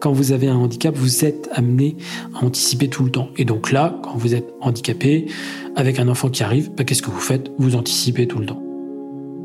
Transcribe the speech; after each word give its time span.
quand 0.00 0.12
vous 0.12 0.32
avez 0.32 0.48
un 0.48 0.56
handicap, 0.56 0.94
vous 0.94 1.24
êtes 1.24 1.48
amené 1.52 1.96
à 2.34 2.44
anticiper 2.44 2.88
tout 2.88 3.04
le 3.04 3.10
temps. 3.10 3.28
Et 3.36 3.44
donc 3.44 3.72
là, 3.72 3.98
quand 4.02 4.16
vous 4.16 4.34
êtes 4.34 4.52
handicapé, 4.60 5.26
avec 5.74 5.98
un 5.98 6.08
enfant 6.08 6.28
qui 6.28 6.42
arrive, 6.42 6.70
bah, 6.76 6.84
qu'est-ce 6.84 7.02
que 7.02 7.10
vous 7.10 7.20
faites? 7.20 7.50
Vous 7.58 7.76
anticipez 7.76 8.26
tout 8.26 8.38
le 8.38 8.46
temps. 8.46 8.62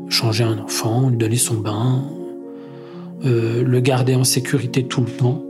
Changer 0.08 0.44
un 0.44 0.58
enfant, 0.58 1.08
lui 1.08 1.16
donner 1.16 1.36
son 1.36 1.54
bain, 1.54 2.04
euh, 3.24 3.62
le 3.62 3.80
garder 3.80 4.14
en 4.14 4.24
sécurité 4.24 4.84
tout 4.84 5.00
le 5.00 5.10
temps. 5.10 5.42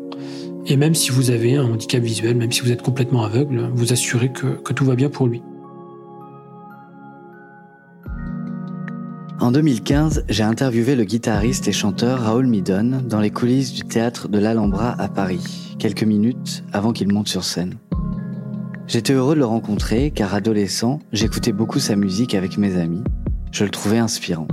Et 0.66 0.76
même 0.76 0.94
si 0.94 1.10
vous 1.10 1.30
avez 1.30 1.56
un 1.56 1.64
handicap 1.64 2.02
visuel, 2.02 2.36
même 2.36 2.52
si 2.52 2.60
vous 2.60 2.70
êtes 2.70 2.82
complètement 2.82 3.24
aveugle, 3.24 3.70
vous 3.74 3.92
assurez 3.92 4.30
que 4.30 4.72
tout 4.72 4.84
va 4.84 4.94
bien 4.94 5.10
pour 5.10 5.26
lui. 5.26 5.42
En 9.42 9.50
2015, 9.50 10.26
j'ai 10.28 10.44
interviewé 10.44 10.94
le 10.94 11.02
guitariste 11.02 11.66
et 11.66 11.72
chanteur 11.72 12.20
Raoul 12.20 12.46
Midon 12.46 13.02
dans 13.04 13.18
les 13.18 13.30
coulisses 13.30 13.72
du 13.72 13.82
théâtre 13.82 14.28
de 14.28 14.38
l'Alhambra 14.38 14.94
à 15.00 15.08
Paris, 15.08 15.74
quelques 15.80 16.04
minutes 16.04 16.62
avant 16.72 16.92
qu'il 16.92 17.12
monte 17.12 17.26
sur 17.26 17.42
scène. 17.42 17.74
J'étais 18.86 19.14
heureux 19.14 19.34
de 19.34 19.40
le 19.40 19.46
rencontrer 19.46 20.12
car 20.12 20.32
adolescent, 20.32 21.00
j'écoutais 21.10 21.50
beaucoup 21.50 21.80
sa 21.80 21.96
musique 21.96 22.36
avec 22.36 22.56
mes 22.56 22.76
amis. 22.76 23.02
Je 23.50 23.64
le 23.64 23.70
trouvais 23.70 23.98
inspirant. 23.98 24.46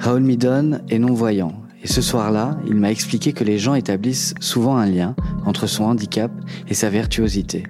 Raoul 0.00 0.22
Midon 0.22 0.80
est 0.88 0.98
non-voyant 0.98 1.54
et 1.80 1.86
ce 1.86 2.02
soir-là, 2.02 2.58
il 2.66 2.74
m'a 2.74 2.90
expliqué 2.90 3.32
que 3.32 3.44
les 3.44 3.58
gens 3.58 3.76
établissent 3.76 4.34
souvent 4.40 4.78
un 4.78 4.86
lien 4.86 5.14
entre 5.46 5.68
son 5.68 5.84
handicap 5.84 6.32
et 6.66 6.74
sa 6.74 6.90
virtuosité. 6.90 7.62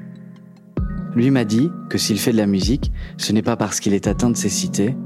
Lui 1.14 1.30
m'a 1.30 1.44
dit 1.44 1.68
que 1.90 1.98
s'il 1.98 2.18
fait 2.18 2.32
de 2.32 2.38
la 2.38 2.46
musique, 2.46 2.90
ce 3.18 3.34
n'est 3.34 3.42
pas 3.42 3.56
parce 3.56 3.80
qu'il 3.80 3.92
est 3.92 4.06
atteint 4.06 4.30
de 4.30 4.36
cécité, 4.38 4.96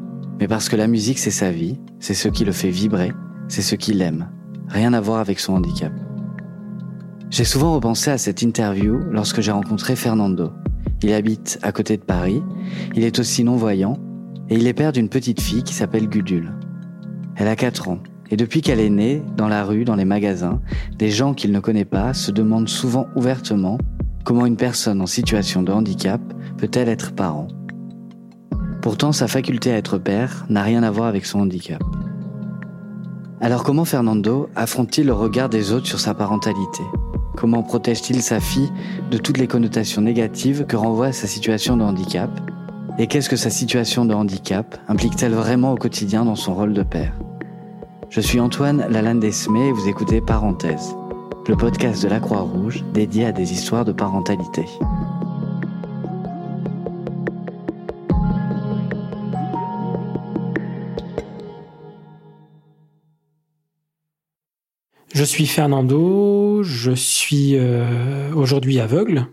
mais 0.40 0.48
parce 0.48 0.68
que 0.68 0.76
la 0.76 0.86
musique 0.86 1.18
c'est 1.18 1.30
sa 1.30 1.50
vie, 1.50 1.78
c'est 2.00 2.14
ce 2.14 2.28
qui 2.28 2.44
le 2.44 2.52
fait 2.52 2.70
vibrer, 2.70 3.12
c'est 3.48 3.62
ce 3.62 3.74
qu'il 3.74 4.02
aime. 4.02 4.28
Rien 4.68 4.92
à 4.92 5.00
voir 5.00 5.20
avec 5.20 5.40
son 5.40 5.54
handicap. 5.54 5.92
J'ai 7.30 7.44
souvent 7.44 7.74
repensé 7.74 8.10
à 8.10 8.18
cette 8.18 8.42
interview 8.42 8.98
lorsque 9.10 9.40
j'ai 9.40 9.52
rencontré 9.52 9.96
Fernando. 9.96 10.50
Il 11.02 11.12
habite 11.12 11.58
à 11.62 11.72
côté 11.72 11.96
de 11.96 12.02
Paris, 12.02 12.42
il 12.94 13.04
est 13.04 13.18
aussi 13.18 13.44
non-voyant, 13.44 13.98
et 14.48 14.56
il 14.56 14.66
est 14.66 14.72
père 14.72 14.92
d'une 14.92 15.08
petite 15.08 15.40
fille 15.40 15.62
qui 15.62 15.74
s'appelle 15.74 16.08
Gudule. 16.08 16.52
Elle 17.36 17.48
a 17.48 17.56
4 17.56 17.88
ans, 17.88 17.98
et 18.30 18.36
depuis 18.36 18.62
qu'elle 18.62 18.80
est 18.80 18.90
née, 18.90 19.22
dans 19.36 19.48
la 19.48 19.64
rue, 19.64 19.84
dans 19.84 19.94
les 19.94 20.04
magasins, 20.04 20.60
des 20.96 21.10
gens 21.10 21.34
qu'il 21.34 21.52
ne 21.52 21.60
connaît 21.60 21.84
pas 21.84 22.14
se 22.14 22.30
demandent 22.30 22.68
souvent 22.68 23.06
ouvertement 23.14 23.78
comment 24.24 24.46
une 24.46 24.56
personne 24.56 25.00
en 25.00 25.06
situation 25.06 25.62
de 25.62 25.72
handicap 25.72 26.20
peut-elle 26.56 26.88
être 26.88 27.14
parent. 27.14 27.48
Pourtant, 28.80 29.12
sa 29.12 29.28
faculté 29.28 29.72
à 29.72 29.76
être 29.76 29.98
père 29.98 30.46
n'a 30.48 30.62
rien 30.62 30.82
à 30.82 30.90
voir 30.90 31.08
avec 31.08 31.26
son 31.26 31.40
handicap. 31.40 31.82
Alors 33.40 33.62
comment 33.62 33.84
Fernando 33.84 34.48
affronte-t-il 34.56 35.06
le 35.06 35.12
regard 35.12 35.48
des 35.48 35.72
autres 35.72 35.86
sur 35.86 36.00
sa 36.00 36.14
parentalité? 36.14 36.82
Comment 37.36 37.62
protège-t-il 37.62 38.20
sa 38.20 38.40
fille 38.40 38.70
de 39.10 39.18
toutes 39.18 39.38
les 39.38 39.46
connotations 39.46 40.02
négatives 40.02 40.66
que 40.66 40.76
renvoie 40.76 41.12
sa 41.12 41.28
situation 41.28 41.76
de 41.76 41.84
handicap? 41.84 42.30
Et 42.98 43.06
qu'est-ce 43.06 43.28
que 43.28 43.36
sa 43.36 43.50
situation 43.50 44.04
de 44.04 44.14
handicap 44.14 44.76
implique-t-elle 44.88 45.34
vraiment 45.34 45.72
au 45.72 45.76
quotidien 45.76 46.24
dans 46.24 46.34
son 46.34 46.54
rôle 46.54 46.72
de 46.72 46.82
père? 46.82 47.14
Je 48.10 48.20
suis 48.20 48.40
Antoine 48.40 48.86
Lalanne 48.90 49.20
Desmé 49.20 49.68
et 49.68 49.72
vous 49.72 49.86
écoutez 49.86 50.20
Parenthèse, 50.20 50.96
le 51.46 51.56
podcast 51.56 52.02
de 52.02 52.08
la 52.08 52.18
Croix-Rouge 52.18 52.84
dédié 52.92 53.26
à 53.26 53.32
des 53.32 53.52
histoires 53.52 53.84
de 53.84 53.92
parentalité. 53.92 54.64
Je 65.18 65.24
suis 65.24 65.48
Fernando, 65.48 66.62
je 66.62 66.92
suis 66.92 67.56
euh, 67.56 68.32
aujourd'hui 68.36 68.78
aveugle, 68.78 69.26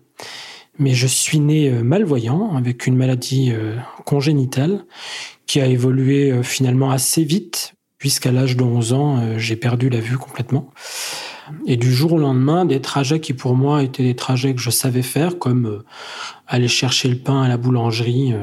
mais 0.80 0.96
je 0.96 1.06
suis 1.06 1.40
né 1.40 1.70
euh, 1.70 1.84
malvoyant 1.84 2.56
avec 2.56 2.88
une 2.88 2.96
maladie 2.96 3.52
euh, 3.52 3.76
congénitale 4.04 4.86
qui 5.46 5.62
a 5.62 5.68
évolué 5.68 6.42
finalement 6.42 6.90
assez 6.90 7.24
vite, 7.24 7.76
puisqu'à 8.00 8.32
l'âge 8.32 8.58
de 8.58 8.64
11 8.64 8.94
ans, 8.94 9.38
j'ai 9.38 9.56
perdu 9.56 9.90
la 9.90 10.00
vue 10.00 10.18
complètement. 10.18 10.72
Et 11.68 11.78
du 11.78 11.94
jour 11.94 12.14
au 12.14 12.18
lendemain, 12.18 12.66
des 12.66 12.82
trajets 12.82 13.20
qui 13.20 13.34
pour 13.34 13.54
moi 13.54 13.84
étaient 13.84 14.02
des 14.02 14.16
trajets 14.16 14.56
que 14.56 14.62
je 14.62 14.72
savais 14.72 15.04
faire, 15.04 15.38
comme 15.38 15.84
aller 16.48 16.68
chercher 16.68 17.10
le 17.10 17.20
pain 17.20 17.44
à 17.44 17.48
la 17.48 17.58
boulangerie 17.58 18.34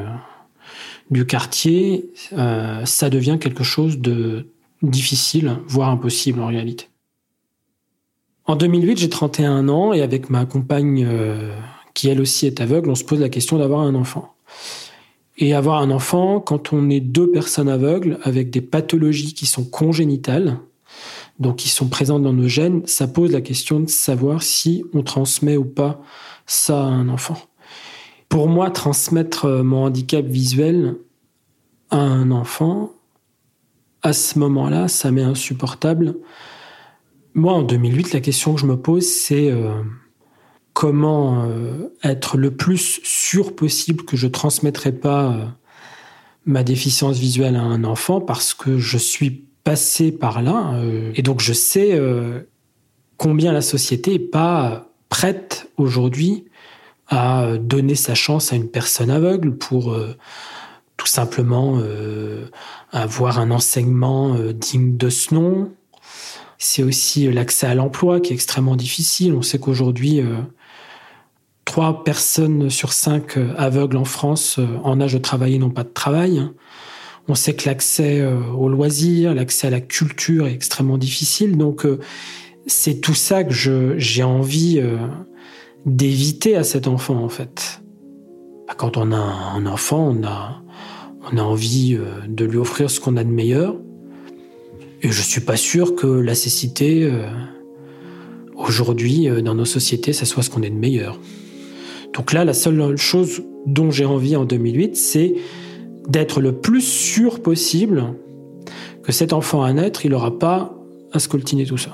du 1.11 1.27
quartier, 1.27 2.09
ça 2.85 3.11
devient 3.11 3.39
quelque 3.41 3.65
chose 3.65 3.99
de 3.99 4.47
difficile, 4.83 5.57
voire 5.67 5.89
impossible 5.89 6.41
en 6.41 6.47
réalité. 6.47 6.87
En 8.47 8.57
2008, 8.57 8.99
j'ai 8.99 9.09
31 9.09 9.69
ans 9.69 9.93
et 9.93 10.03
avec 10.03 10.29
ma 10.29 10.47
compagne, 10.47 11.07
euh, 11.09 11.55
qui 11.95 12.09
elle 12.09 12.21
aussi 12.21 12.47
est 12.47 12.61
aveugle, 12.61 12.91
on 12.91 12.95
se 12.95 13.05
pose 13.05 13.21
la 13.21 13.29
question 13.29 13.59
d'avoir 13.59 13.83
un 13.83 13.95
enfant. 13.95 14.35
Et 15.39 15.55
avoir 15.55 15.81
un 15.81 15.91
enfant, 15.91 16.41
quand 16.41 16.73
on 16.73 16.91
est 16.91 17.01
deux 17.01 17.31
personnes 17.31 17.69
aveugles 17.69 18.19
avec 18.23 18.51
des 18.51 18.61
pathologies 18.61 19.35
qui 19.35 19.47
sont 19.47 19.65
congénitales, 19.65 20.59
donc 21.39 21.57
qui 21.57 21.69
sont 21.69 21.89
présentes 21.89 22.23
dans 22.23 22.33
nos 22.33 22.49
gènes, 22.49 22.83
ça 22.87 23.07
pose 23.07 23.33
la 23.33 23.41
question 23.41 23.81
de 23.81 23.89
savoir 23.89 24.43
si 24.43 24.85
on 24.93 25.03
transmet 25.03 25.57
ou 25.57 25.65
pas 25.65 26.03
ça 26.47 26.83
à 26.83 26.87
un 26.87 27.09
enfant. 27.09 27.39
Pour 28.29 28.49
moi, 28.49 28.71
transmettre 28.71 29.45
euh, 29.45 29.63
mon 29.63 29.85
handicap 29.85 30.25
visuel 30.25 30.97
à 31.91 31.99
un 31.99 32.31
enfant, 32.31 32.93
à 34.03 34.13
ce 34.13 34.39
moment-là, 34.41 34.89
ça 34.89 35.11
m'est 35.13 35.23
insupportable 35.23 36.17
moi, 37.35 37.55
en 37.55 37.63
2008, 37.63 38.13
la 38.13 38.21
question 38.21 38.55
que 38.55 38.61
je 38.61 38.67
me 38.67 38.77
pose, 38.77 39.07
c'est 39.07 39.51
euh, 39.51 39.83
comment 40.75 41.45
euh, 41.45 41.89
être 42.03 42.37
le 42.37 42.55
plus 42.55 43.01
sûr 43.03 43.57
possible 43.57 44.05
que 44.05 44.17
je 44.17 44.27
transmettrai 44.27 44.93
pas 44.93 45.33
euh, 45.33 45.45
ma 46.45 46.63
déficience 46.63 47.19
visuelle 47.19 47.57
à 47.57 47.63
un 47.63 47.85
enfant 47.85 48.21
parce 48.21 48.53
que 48.53 48.79
je 48.79 48.99
suis 48.99 49.47
passé 49.65 50.11
par 50.11 50.43
là 50.43 50.75
et 51.15 51.23
donc 51.23 51.41
je 51.41 51.53
sais 51.53 51.97
combien 53.17 53.53
la 53.53 53.61
société 53.61 54.15
est 54.15 54.19
pas 54.19 54.89
prête 55.09 55.71
aujourd'hui 55.77 56.47
à 57.07 57.59
donner 57.59 57.95
sa 57.95 58.17
chance 58.17 58.53
à 58.53 58.57
une 58.57 58.69
personne 58.69 59.09
aveugle 59.09 59.57
pour 59.57 59.97
tout 60.97 61.07
simplement 61.07 61.81
avoir 62.91 63.39
un 63.39 63.53
enseignement 63.53 64.35
digne 64.53 64.97
de 64.97 65.11
ce 65.11 65.33
nom, 65.33 65.71
c'est 66.63 66.85
aussi 66.85 67.27
euh, 67.27 67.33
l'accès 67.33 67.67
à 67.67 67.75
l'emploi 67.75 68.21
qui 68.21 68.33
est 68.33 68.35
extrêmement 68.35 68.77
difficile. 68.77 69.35
On 69.35 69.43
sait 69.43 69.59
qu'aujourd'hui, 69.59 70.21
euh, 70.21 70.37
trois 71.65 72.05
personnes 72.05 72.71
sur 72.71 72.93
cinq 72.93 73.37
euh, 73.37 73.53
aveugles 73.57 73.97
en 73.97 74.05
France 74.05 74.61
en 74.85 75.01
âge 75.01 75.13
de 75.15 75.19
travailler 75.19 75.59
n'ont 75.59 75.71
pas 75.71 75.83
de 75.83 75.93
travail. 75.93 76.43
On 77.29 77.35
sait 77.35 77.55
que 77.55 77.69
l'accès 77.69 78.25
aux 78.25 78.69
loisirs, 78.69 79.33
l'accès 79.33 79.69
à 79.69 79.71
la 79.71 79.81
culture 79.81 80.49
est 80.49 80.53
extrêmement 80.53 80.99
difficile. 80.99 81.57
Donc, 81.57 81.87
c'est 82.67 83.01
tout 83.01 83.15
ça 83.15 83.45
que 83.45 83.55
j'ai 83.97 84.25
envie 84.25 84.83
d'éviter 85.87 86.57
à 86.57 86.65
cet 86.65 86.89
enfant, 86.89 87.23
en 87.23 87.29
fait. 87.29 87.81
Bah, 88.67 88.75
quand 88.77 88.97
on 88.97 89.13
a 89.13 89.17
un 89.17 89.67
enfant, 89.67 90.17
on 90.19 90.27
a, 90.27 90.65
on 91.31 91.37
a 91.37 91.43
envie 91.43 91.97
de 92.27 92.45
lui 92.45 92.59
offrir 92.59 92.91
ce 92.91 92.99
qu'on 92.99 93.17
a 93.17 93.23
de 93.23 93.31
meilleur. 93.31 93.77
Et 95.03 95.11
je 95.11 95.21
suis 95.21 95.41
pas 95.41 95.57
sûr 95.57 95.97
que 95.97 96.07
la 96.07 96.37
cécité, 96.37 97.03
euh, 97.03 97.29
aujourd'hui, 98.55 99.29
euh, 99.29 99.43
dans 99.43 99.55
nos 99.55 99.65
sociétés, 99.65 100.13
ça 100.13 100.25
soit 100.25 100.45
ce 100.45 100.51
qu'on 100.51 100.63
est 100.63 100.71
de 100.71 100.77
meilleur. 100.77 101.19
Donc 102.15 102.33
là, 102.33 102.45
la 102.45 102.55
seule 102.55 102.97
chose 102.97 103.43
dont 103.67 103.91
j'ai 103.91 104.05
envie 104.05 104.37
en 104.37 104.45
2008, 104.45 104.97
c'est 104.97 105.35
d'être 106.09 106.41
le 106.41 106.53
plus 106.53 106.83
sûr 106.83 107.43
possible 107.43 108.15
que 109.03 109.11
cet 109.11 109.33
enfant 109.33 109.63
à 109.63 109.73
naître, 109.73 110.07
il 110.07 110.13
n'aura 110.13 110.39
pas 110.39 110.79
à 111.13 111.19
scoltiner 111.19 111.67
tout 111.67 111.79
ça. 111.79 111.91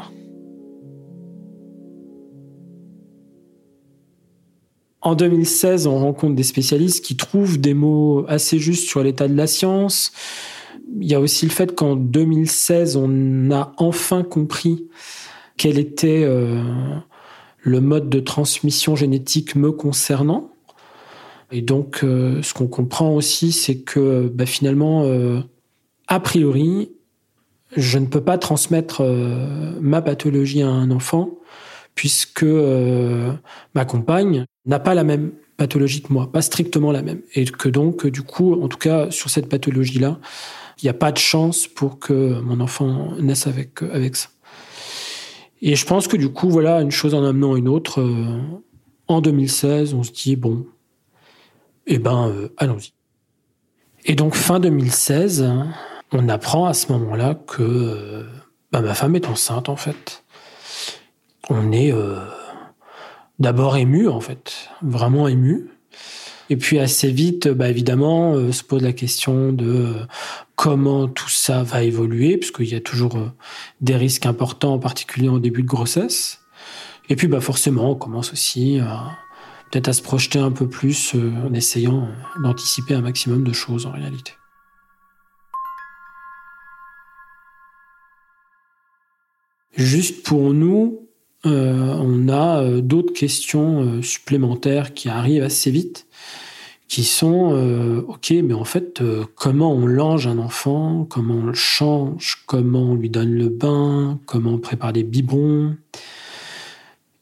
En 5.01 5.15
2016, 5.15 5.87
on 5.87 5.99
rencontre 5.99 6.35
des 6.35 6.43
spécialistes 6.43 7.03
qui 7.03 7.17
trouvent 7.17 7.59
des 7.59 7.73
mots 7.73 8.27
assez 8.29 8.59
justes 8.59 8.87
sur 8.87 9.03
l'état 9.03 9.29
de 9.29 9.35
la 9.35 9.47
science, 9.47 10.13
il 11.01 11.07
y 11.07 11.15
a 11.15 11.21
aussi 11.21 11.47
le 11.47 11.53
fait 11.53 11.75
qu'en 11.75 11.97
2016, 11.97 12.97
on 12.97 13.51
a 13.51 13.73
enfin 13.77 14.23
compris 14.23 14.89
quel 15.57 15.79
était 15.79 16.23
euh, 16.25 16.63
le 17.59 17.81
mode 17.81 18.09
de 18.09 18.21
transmission 18.21 18.97
génétique 18.97 19.55
me 19.55 19.73
concernant. 19.73 20.51
Et 21.51 21.63
donc, 21.63 22.01
euh, 22.03 22.43
ce 22.43 22.55
qu'on 22.55 22.69
comprend 22.69 23.15
aussi, 23.15 23.53
c'est 23.53 23.79
que 23.79 24.31
bah, 24.33 24.47
finalement, 24.47 25.03
euh, 25.05 25.41
a 26.07 26.21
priori, 26.21 26.93
je 27.77 27.99
ne 27.99 28.07
peux 28.07 28.23
pas 28.23 28.39
transmettre 28.39 29.03
ma 29.81 30.01
pathologie 30.01 30.63
à 30.63 30.69
un 30.69 30.91
enfant 30.91 31.33
puisque 31.95 32.45
ma 32.45 33.85
compagne 33.85 34.47
n'a 34.65 34.79
pas 34.79 34.95
la 34.95 35.05
même 35.05 35.33
pathologie 35.59 36.01
que 36.01 36.11
moi, 36.11 36.33
pas 36.33 36.41
strictement 36.41 36.93
la 36.93 37.03
même. 37.03 37.21
Et 37.35 37.45
que 37.45 37.69
donc, 37.69 38.07
du 38.07 38.23
coup, 38.23 38.55
en 38.63 38.69
tout 38.69 38.79
cas, 38.79 39.11
sur 39.11 39.29
cette 39.29 39.51
pathologie-là, 39.51 40.19
il 40.81 40.87
n'y 40.87 40.91
a 40.91 40.95
pas 40.95 41.13
de 41.13 41.19
chance 41.19 41.67
pour 41.67 41.99
que 41.99 42.41
mon 42.41 42.61
enfant 42.61 43.13
naisse 43.19 43.47
avec, 43.47 43.83
avec 43.83 44.17
ça. 44.17 44.29
Et 45.61 45.75
je 45.75 45.85
pense 45.85 46.07
que 46.07 46.17
du 46.17 46.29
coup, 46.29 46.49
voilà, 46.49 46.81
une 46.81 46.91
chose 46.91 47.15
en 47.15 47.25
amenant 47.25 47.57
une 47.57 47.69
autre, 47.69 48.01
euh, 48.01 48.41
en 49.09 49.21
2016, 49.21 49.95
on 49.95 50.03
se 50.03 50.13
dit, 50.13 50.37
bon, 50.37 50.67
eh 51.87 51.99
ben, 51.99 52.29
euh, 52.29 52.49
allons-y. 52.57 52.93
Et 54.05 54.15
donc, 54.15 54.35
fin 54.35 54.61
2016, 54.61 55.51
on 56.13 56.29
apprend 56.29 56.67
à 56.67 56.75
ce 56.75 56.93
moment-là 56.93 57.35
que 57.35 57.63
euh, 57.63 58.25
bah, 58.71 58.81
ma 58.81 58.95
femme 58.95 59.17
est 59.17 59.27
enceinte, 59.27 59.69
en 59.69 59.77
fait. 59.77 60.23
On 61.51 61.73
est 61.73 61.95
d'abord 63.39 63.79
ému, 63.79 64.07
en 64.07 64.21
fait, 64.21 64.69
vraiment 64.83 65.29
ému. 65.29 65.71
Et 66.51 66.57
puis 66.57 66.79
assez 66.79 67.11
vite, 67.11 67.49
bah, 67.49 67.69
évidemment, 67.69 68.35
euh, 68.35 68.53
se 68.53 68.63
pose 68.63 68.83
la 68.83 68.93
question 68.93 69.53
de 69.53 69.67
euh, 69.67 70.07
comment 70.57 71.07
tout 71.07 71.29
ça 71.29 71.63
va 71.63 71.83
évoluer, 71.83 72.39
puisqu'il 72.39 72.69
y 72.69 72.75
a 72.75 72.81
toujours 72.81 73.17
euh, 73.17 73.31
des 73.81 73.97
risques 73.97 74.27
importants, 74.27 74.75
en 74.75 74.79
particulier 74.79 75.29
en 75.29 75.39
début 75.39 75.63
de 75.63 75.69
grossesse. 75.69 76.41
Et 77.11 77.17
puis 77.17 77.29
bah, 77.29 77.41
forcément, 77.41 77.93
on 77.93 77.95
commence 77.95 78.33
aussi 78.33 78.81
peut-être 79.71 79.89
à 79.89 79.93
se 79.95 80.03
projeter 80.03 80.39
un 80.39 80.51
peu 80.51 80.69
plus 80.69 81.15
en 81.15 81.55
essayant 81.55 82.07
d'anticiper 82.43 82.93
un 82.93 83.01
maximum 83.01 83.45
de 83.45 83.53
choses 83.55 83.87
en 83.87 83.93
réalité. 83.93 84.33
Juste 89.75 90.23
pour 90.23 90.53
nous, 90.53 91.08
on 91.45 92.29
a 92.29 92.81
d'autres 92.81 93.13
questions 93.13 94.03
supplémentaires 94.03 94.93
qui 94.95 95.09
arrivent 95.09 95.45
assez 95.45 95.71
vite 95.71 96.09
qui 96.89 97.05
sont 97.05 97.51
euh, 97.53 98.01
ok, 98.09 98.33
mais 98.43 98.55
en 98.55 98.65
fait, 98.65 99.03
euh, 99.03 99.25
comment 99.37 99.73
on 99.73 99.87
lange 99.87 100.27
un 100.27 100.39
enfant, 100.39 101.07
comment 101.09 101.35
on 101.35 101.47
le 101.47 101.55
change, 101.55 102.43
comment 102.47 102.93
on 102.93 102.95
lui 102.95 103.11
donne 103.11 103.35
le 103.35 103.51
bain, 103.51 104.19
comment 104.25 104.53
on 104.53 104.59
prépare 104.59 104.93
les 104.93 105.05
biberons. 105.05 105.77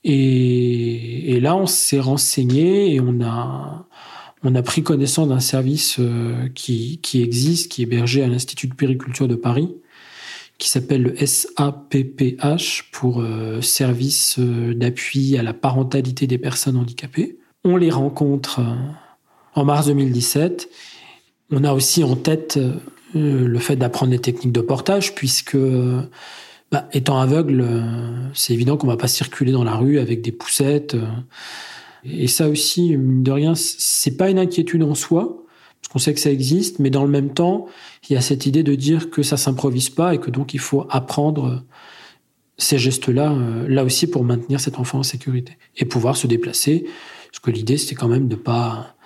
Et, 0.04 1.40
là, 1.40 1.56
on 1.56 1.66
s'est 1.66 1.98
renseigné 1.98 2.94
et 2.94 3.00
on 3.00 3.20
a 3.20 3.86
a 4.54 4.62
pris 4.62 4.84
connaissance 4.84 5.26
d'un 5.26 5.40
service 5.40 5.96
euh, 5.98 6.48
qui, 6.54 7.00
qui 7.02 7.20
existe, 7.20 7.72
qui 7.72 7.82
est 7.82 7.84
hébergé 7.84 8.22
à 8.22 8.28
l'Institut 8.28 8.68
de 8.68 8.74
périculture 8.74 9.26
de 9.26 9.34
Paris, 9.34 9.74
qui 10.58 10.68
s'appelle 10.68 11.02
le 11.02 11.26
SAPPH 11.26 12.90
pour 12.92 13.22
Service 13.60 14.38
d'appui 14.38 15.36
à 15.36 15.42
la 15.42 15.52
parentalité 15.52 16.26
des 16.26 16.38
personnes 16.38 16.76
handicapées. 16.76 17.38
On 17.64 17.76
les 17.76 17.90
rencontre 17.90 18.60
en 19.54 19.64
mars 19.64 19.86
2017. 19.86 20.68
On 21.50 21.64
a 21.64 21.72
aussi 21.72 22.02
en 22.04 22.16
tête 22.16 22.58
euh, 23.14 23.46
le 23.46 23.58
fait 23.58 23.76
d'apprendre 23.76 24.10
des 24.10 24.18
techniques 24.18 24.52
de 24.52 24.60
portage, 24.60 25.14
puisque 25.14 25.56
bah, 26.72 26.88
étant 26.92 27.18
aveugle, 27.18 27.60
euh, 27.60 28.28
c'est 28.34 28.52
évident 28.52 28.76
qu'on 28.76 28.86
va 28.86 28.96
pas 28.96 29.08
circuler 29.08 29.52
dans 29.52 29.64
la 29.64 29.74
rue 29.76 29.98
avec 29.98 30.22
des 30.22 30.32
poussettes. 30.32 30.94
Euh. 30.94 31.06
Et 32.04 32.28
ça 32.28 32.48
aussi, 32.48 32.96
mine 32.96 33.22
de 33.22 33.32
rien, 33.32 33.54
c'est 33.54 34.16
pas 34.16 34.30
une 34.30 34.38
inquiétude 34.38 34.82
en 34.82 34.94
soi, 34.94 35.44
parce 35.86 35.92
qu'on 35.92 35.98
sait 36.00 36.14
que 36.14 36.20
ça 36.20 36.32
existe, 36.32 36.80
mais 36.80 36.90
dans 36.90 37.04
le 37.04 37.10
même 37.10 37.32
temps, 37.32 37.66
il 38.08 38.14
y 38.14 38.16
a 38.16 38.20
cette 38.20 38.44
idée 38.44 38.64
de 38.64 38.74
dire 38.74 39.08
que 39.10 39.22
ça 39.22 39.36
s'improvise 39.36 39.88
pas 39.88 40.14
et 40.14 40.18
que 40.18 40.30
donc 40.30 40.52
il 40.52 40.58
faut 40.58 40.84
apprendre 40.90 41.62
ces 42.58 42.76
gestes-là, 42.76 43.36
là 43.68 43.84
aussi 43.84 44.08
pour 44.08 44.24
maintenir 44.24 44.58
cet 44.58 44.80
enfant 44.80 44.98
en 44.98 45.02
sécurité 45.04 45.58
et 45.76 45.84
pouvoir 45.84 46.16
se 46.16 46.26
déplacer. 46.26 46.86
Parce 47.30 47.38
que 47.38 47.50
l'idée, 47.52 47.76
c'était 47.76 47.94
quand 47.94 48.08
même 48.08 48.26
de 48.26 48.34
pas 48.34 48.96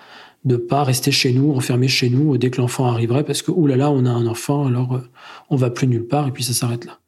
de 0.43 0.55
pas 0.55 0.83
rester 0.83 1.11
chez 1.11 1.33
nous, 1.33 1.51
enfermé 1.51 1.87
chez 1.87 2.09
nous 2.09 2.37
dès 2.37 2.49
que 2.49 2.59
l'enfant 2.59 2.85
arriverait, 2.85 3.23
parce 3.23 3.41
que 3.41 3.51
oulala, 3.51 3.85
là 3.85 3.85
là, 3.85 3.91
on 3.91 4.05
a 4.05 4.09
un 4.09 4.25
enfant, 4.25 4.65
alors 4.65 4.95
euh, 4.95 5.01
on 5.49 5.55
va 5.55 5.69
plus 5.69 5.87
nulle 5.87 6.07
part, 6.07 6.27
et 6.27 6.31
puis 6.31 6.43
ça 6.43 6.53
s'arrête 6.53 6.85
là. 6.85 6.99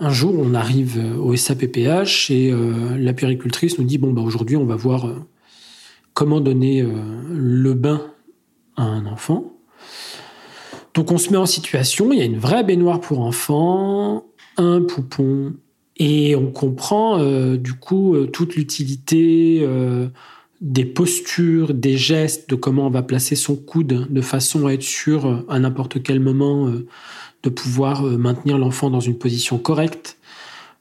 Un 0.00 0.10
jour, 0.10 0.34
on 0.38 0.54
arrive 0.54 0.98
euh, 0.98 1.16
au 1.16 1.36
SAPPH 1.36 2.30
et 2.30 2.50
euh, 2.50 2.96
la 2.96 3.12
péricultrice 3.12 3.78
nous 3.78 3.84
dit 3.84 3.98
bon 3.98 4.12
bah 4.12 4.22
aujourd'hui, 4.22 4.56
on 4.56 4.64
va 4.64 4.76
voir 4.76 5.06
comment 6.14 6.40
donner 6.40 6.86
le 7.30 7.74
bain 7.74 8.13
un 8.76 9.06
enfant. 9.06 9.52
Donc 10.94 11.10
on 11.10 11.18
se 11.18 11.30
met 11.30 11.36
en 11.36 11.46
situation, 11.46 12.12
il 12.12 12.18
y 12.18 12.22
a 12.22 12.24
une 12.24 12.38
vraie 12.38 12.62
baignoire 12.64 13.00
pour 13.00 13.20
enfants, 13.20 14.26
un 14.56 14.82
poupon, 14.82 15.54
et 15.96 16.36
on 16.36 16.50
comprend 16.50 17.18
du 17.56 17.72
coup 17.74 18.16
toute 18.32 18.54
l'utilité 18.54 19.66
des 20.64 20.86
postures, 20.86 21.74
des 21.74 21.98
gestes, 21.98 22.48
de 22.48 22.54
comment 22.54 22.86
on 22.86 22.90
va 22.90 23.02
placer 23.02 23.36
son 23.36 23.54
coude 23.54 24.06
de 24.10 24.20
façon 24.22 24.66
à 24.66 24.72
être 24.72 24.82
sûr 24.82 25.26
euh, 25.26 25.46
à 25.48 25.58
n'importe 25.58 26.02
quel 26.02 26.20
moment 26.20 26.68
euh, 26.68 26.86
de 27.42 27.50
pouvoir 27.50 28.06
euh, 28.06 28.16
maintenir 28.16 28.56
l'enfant 28.56 28.88
dans 28.88 29.00
une 29.00 29.18
position 29.18 29.58
correcte 29.58 30.16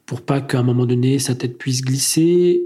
pour 0.06 0.22
pas 0.22 0.40
qu'à 0.40 0.60
un 0.60 0.64
moment 0.64 0.86
donné 0.86 1.20
sa 1.20 1.36
tête 1.36 1.58
puisse 1.58 1.82
glisser. 1.82 2.64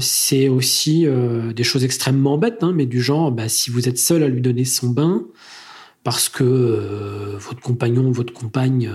C'est 0.00 0.48
aussi 0.48 1.06
des 1.54 1.64
choses 1.64 1.84
extrêmement 1.84 2.38
bêtes, 2.38 2.62
hein, 2.62 2.72
mais 2.74 2.86
du 2.86 3.02
genre, 3.02 3.30
bah, 3.30 3.48
si 3.48 3.70
vous 3.70 3.88
êtes 3.88 3.98
seul 3.98 4.22
à 4.22 4.28
lui 4.28 4.40
donner 4.40 4.64
son 4.64 4.88
bain, 4.88 5.24
parce 6.04 6.28
que 6.28 7.36
votre 7.38 7.60
compagnon, 7.60 8.10
votre 8.10 8.32
compagne 8.32 8.90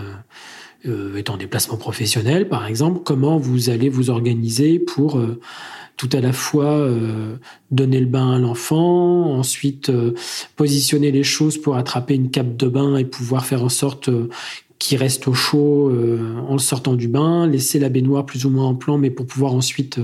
est 0.85 1.29
en 1.29 1.37
déplacement 1.37 1.77
professionnel, 1.77 2.49
par 2.49 2.65
exemple, 2.65 3.01
comment 3.03 3.37
vous 3.37 3.69
allez 3.69 3.89
vous 3.89 4.09
organiser 4.09 4.79
pour 4.79 5.19
tout 5.97 6.09
à 6.13 6.21
la 6.21 6.33
fois 6.33 6.71
euh, 6.71 7.35
donner 7.71 7.99
le 7.99 8.05
bain 8.05 8.33
à 8.33 8.39
l'enfant, 8.39 9.37
ensuite 9.37 9.89
euh, 9.89 10.13
positionner 10.55 11.11
les 11.11 11.23
choses 11.23 11.57
pour 11.57 11.75
attraper 11.75 12.15
une 12.15 12.31
cape 12.31 12.57
de 12.57 12.67
bain 12.67 12.95
et 12.97 13.05
pouvoir 13.05 13.45
faire 13.45 13.63
en 13.63 13.69
sorte 13.69 14.09
euh, 14.83 14.87
qu'il 14.87 14.97
reste 14.97 15.27
au 15.27 15.33
chaud 15.33 15.91
en 16.47 16.53
le 16.53 16.59
sortant 16.59 16.95
du 16.95 17.07
bain, 17.07 17.47
laisser 17.47 17.79
la 17.79 17.89
baignoire 17.89 18.25
plus 18.25 18.45
ou 18.45 18.49
moins 18.49 18.65
en 18.65 18.75
plan, 18.75 18.97
mais 18.97 19.09
pour 19.09 19.25
pouvoir 19.25 19.53
ensuite 19.53 19.99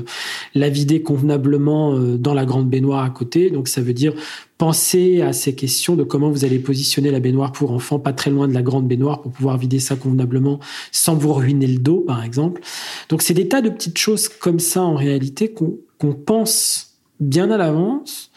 la 0.56 0.70
vider 0.70 1.02
convenablement 1.02 1.98
dans 2.00 2.34
la 2.34 2.46
grande 2.46 2.70
baignoire 2.70 3.04
à 3.04 3.10
côté. 3.10 3.50
Donc 3.50 3.68
ça 3.68 3.82
veut 3.82 3.94
dire 3.94 4.14
penser 4.60 5.22
à 5.22 5.32
ces 5.32 5.56
questions 5.56 5.96
de 5.96 6.04
comment 6.04 6.30
vous 6.30 6.44
allez 6.44 6.60
positionner 6.60 7.12
la 7.12 7.22
baignoire 7.22 7.54
pour 7.54 7.72
enfants 7.72 7.98
pas 7.98 8.12
très 8.12 8.30
loin 8.30 8.48
de 8.48 8.54
la 8.54 8.62
grande 8.62 8.88
baignoire 8.88 9.22
pour 9.22 9.32
pouvoir 9.32 9.58
vider 9.58 9.80
ça 9.80 9.96
convenablement 9.96 10.60
sans 10.92 11.16
vous 11.16 11.34
ruiner 11.34 11.66
le 11.66 11.80
dos, 11.80 12.02
par 12.02 12.24
exemple. 12.24 12.62
Donc 13.08 13.22
c'est 13.22 13.34
des 13.34 13.48
tas 13.48 13.62
de 13.62 13.70
petites 13.70 13.98
choses 13.98 14.28
comme 14.28 14.60
ça 14.60 14.82
en 14.82 14.96
réalité 14.96 15.54
qu'on 15.54 16.14
pense 16.14 16.98
bien 17.22 17.50
à 17.52 17.58
l'avance 17.58 18.32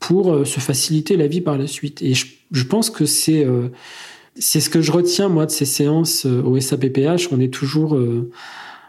pour 0.00 0.32
euh, 0.32 0.44
se 0.44 0.58
faciliter 0.60 1.16
la 1.16 1.28
vie 1.28 1.40
par 1.40 1.56
la 1.56 1.68
suite. 1.68 2.02
Et 2.02 2.14
je, 2.14 2.64
pense 2.64 2.90
que 2.90 3.04
c'est 3.04 3.44
euh, 3.44 3.68
c'est 4.36 4.60
ce 4.60 4.70
que 4.70 4.80
je 4.80 4.92
retiens 4.92 5.28
moi 5.28 5.46
de 5.46 5.50
ces 5.50 5.64
séances 5.64 6.26
euh, 6.26 6.42
au 6.42 6.58
SAPPH. 6.58 7.28
On 7.32 7.40
est 7.40 7.52
toujours 7.52 7.98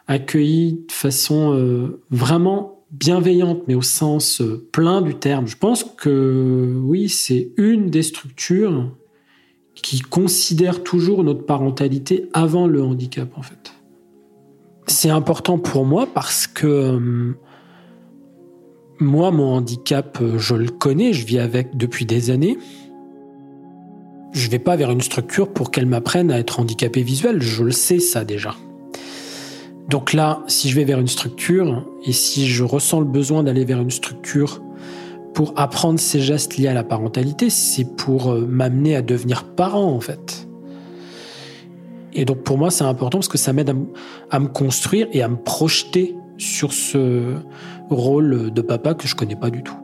accueilli 0.07 0.83
de 0.87 0.91
façon 0.91 1.91
vraiment 2.09 2.81
bienveillante, 2.91 3.63
mais 3.67 3.75
au 3.75 3.81
sens 3.81 4.41
euh, 4.41 4.67
plein 4.71 5.01
du 5.01 5.15
terme. 5.15 5.47
Je 5.47 5.57
pense 5.57 5.83
que 5.83 6.75
oui, 6.83 7.09
c'est 7.09 7.51
une 7.57 7.89
des 7.89 8.03
structures 8.03 8.91
qui 9.75 10.01
considère 10.01 10.83
toujours 10.83 11.23
notre 11.23 11.45
parentalité 11.45 12.29
avant 12.33 12.67
le 12.67 12.83
handicap, 12.83 13.29
en 13.37 13.41
fait. 13.41 13.73
C'est 14.87 15.09
important 15.09 15.57
pour 15.57 15.85
moi 15.85 16.07
parce 16.13 16.47
que 16.47 16.67
euh, 16.67 17.33
moi, 18.99 19.31
mon 19.31 19.55
handicap, 19.55 20.19
euh, 20.21 20.37
je 20.37 20.55
le 20.55 20.69
connais, 20.69 21.13
je 21.13 21.25
vis 21.25 21.39
avec 21.39 21.77
depuis 21.77 22.05
des 22.05 22.29
années. 22.29 22.57
Je 24.31 24.49
vais 24.49 24.59
pas 24.59 24.75
vers 24.75 24.91
une 24.91 25.01
structure 25.01 25.51
pour 25.51 25.71
qu'elle 25.71 25.85
m'apprenne 25.85 26.31
à 26.31 26.39
être 26.39 26.59
handicapé 26.59 27.03
visuel, 27.03 27.41
je 27.41 27.63
le 27.63 27.71
sais 27.71 27.99
ça 27.99 28.23
déjà. 28.23 28.55
Donc 29.89 30.13
là, 30.13 30.43
si 30.47 30.69
je 30.69 30.75
vais 30.75 30.85
vers 30.85 30.99
une 30.99 31.07
structure 31.07 31.85
et 32.05 32.13
si 32.13 32.47
je 32.47 32.63
ressens 32.63 33.01
le 33.01 33.05
besoin 33.05 33.43
d'aller 33.43 33.65
vers 33.65 33.81
une 33.81 33.91
structure 33.91 34.61
pour 35.33 35.53
apprendre 35.57 35.99
ces 35.99 36.21
gestes 36.21 36.57
liés 36.57 36.69
à 36.69 36.73
la 36.73 36.83
parentalité, 36.83 37.49
c'est 37.49 37.97
pour 37.97 38.31
euh, 38.31 38.45
m'amener 38.45 38.95
à 38.95 39.01
devenir 39.01 39.43
parent 39.43 39.91
en 39.91 39.99
fait. 39.99 40.47
Et 42.13 42.23
donc 42.23 42.43
pour 42.43 42.57
moi, 42.57 42.71
c'est 42.71 42.85
important 42.85 43.17
parce 43.19 43.27
que 43.27 43.37
ça 43.37 43.51
m'aide 43.51 43.75
à, 44.29 44.39
me 44.39 44.47
construire 44.47 45.07
et 45.11 45.21
à 45.21 45.27
me 45.27 45.37
projeter 45.37 46.15
sur 46.37 46.71
ce 46.71 47.35
rôle 47.89 48.51
de 48.51 48.61
papa 48.61 48.93
que 48.93 49.07
je 49.07 49.15
connais 49.15 49.35
pas 49.35 49.49
du 49.49 49.63
tout. 49.63 49.75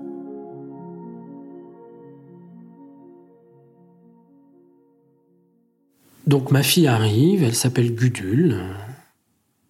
Donc 6.27 6.51
ma 6.51 6.61
fille 6.61 6.87
arrive, 6.87 7.41
elle 7.43 7.55
s'appelle 7.55 7.95
Gudule. 7.95 8.61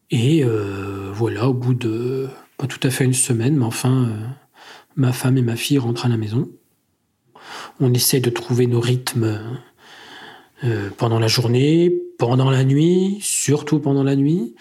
Et 0.10 0.44
euh, 0.44 1.12
voilà, 1.14 1.48
au 1.50 1.54
bout 1.54 1.76
de 1.76 2.30
pas 2.58 2.66
tout 2.66 2.80
à 2.82 2.90
fait 2.90 3.06
une 3.06 3.14
semaine, 3.14 3.56
mais 3.56 3.66
enfin, 3.66 4.06
euh, 4.06 4.28
ma 4.96 5.14
femme 5.14 5.38
et 5.38 5.44
ma 5.44 5.56
fille 5.56 5.78
rentrent 5.78 6.08
à 6.08 6.10
la 6.10 6.18
maison. 6.18 6.50
On 7.80 7.94
essaie 7.94 8.20
de 8.20 8.32
trouver 8.32 8.66
nos 8.66 8.80
rythmes 8.80 9.40
euh, 10.64 10.90
pendant 10.98 11.20
la 11.20 11.28
journée, 11.28 11.96
pendant 12.18 12.50
la 12.50 12.64
nuit, 12.64 13.20
surtout 13.22 13.80
pendant 13.80 14.04
la 14.04 14.16
nuit. 14.16 14.56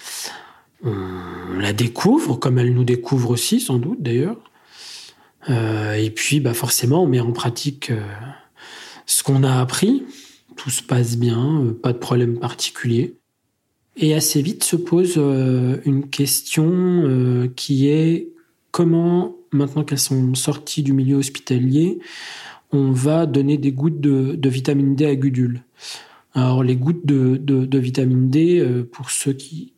On 0.85 1.59
la 1.59 1.73
découvre, 1.73 2.37
comme 2.37 2.59
elle 2.59 2.75
nous 2.75 2.85
découvre 2.85 3.31
aussi, 3.31 3.59
sans 3.59 3.79
doute 3.79 4.03
d'ailleurs. 4.03 4.37
et 5.49 6.11
puis, 6.15 6.41
bah, 6.41 6.53
forcément, 6.53 7.05
on 7.05 7.07
met 7.07 7.19
en 7.19 7.33
pratique 7.33 7.91
ce 9.07 9.23
qu'on 9.23 9.43
a 9.43 9.59
appris. 9.59 10.05
Tout 10.57 10.71
se 10.71 10.83
passe 10.83 11.17
bien, 11.17 11.75
pas 11.83 11.93
de 11.93 11.99
problème 11.99 12.39
particulier. 12.39 13.17
Et 13.97 14.15
assez 14.15 14.43
vite 14.43 14.63
se 14.63 14.77
pose 14.77 15.15
euh, 15.17 15.79
une 15.87 16.09
question 16.09 16.67
euh, 16.69 17.49
qui 17.57 17.89
est 17.89 18.29
comment, 18.71 19.37
maintenant 19.53 19.85
qu'elles 19.85 19.99
sont 19.99 20.35
sorties 20.35 20.83
du 20.83 20.93
milieu 20.93 21.17
hospitalier, 21.17 21.99
on 22.73 22.91
va 22.91 23.25
donner 23.25 23.57
des 23.57 23.73
gouttes 23.73 24.01
de, 24.01 24.49
vitamine 24.49 24.95
D 24.95 25.07
à 25.07 25.15
Gudule. 25.17 25.63
Alors 26.35 26.63
les 26.63 26.77
gouttes 26.77 27.07
de, 27.07 27.79
vitamine 27.79 28.29
D, 28.29 28.59
euh, 28.59 28.83
pour 28.85 29.11
ceux 29.11 29.33
qui, 29.33 29.73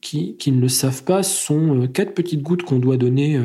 ne 0.49 0.61
le 0.61 0.68
savent 0.68 1.04
pas, 1.04 1.23
sont 1.23 1.87
quatre 1.87 2.14
petites 2.14 2.42
gouttes 2.42 2.64
qu'on 2.64 2.80
doit 2.80 2.97
donner 2.97 3.40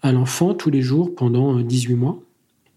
à 0.00 0.12
l'enfant 0.12 0.54
tous 0.54 0.70
les 0.70 0.80
jours 0.80 1.14
pendant 1.14 1.60
18 1.60 1.94
mois. 1.96 2.18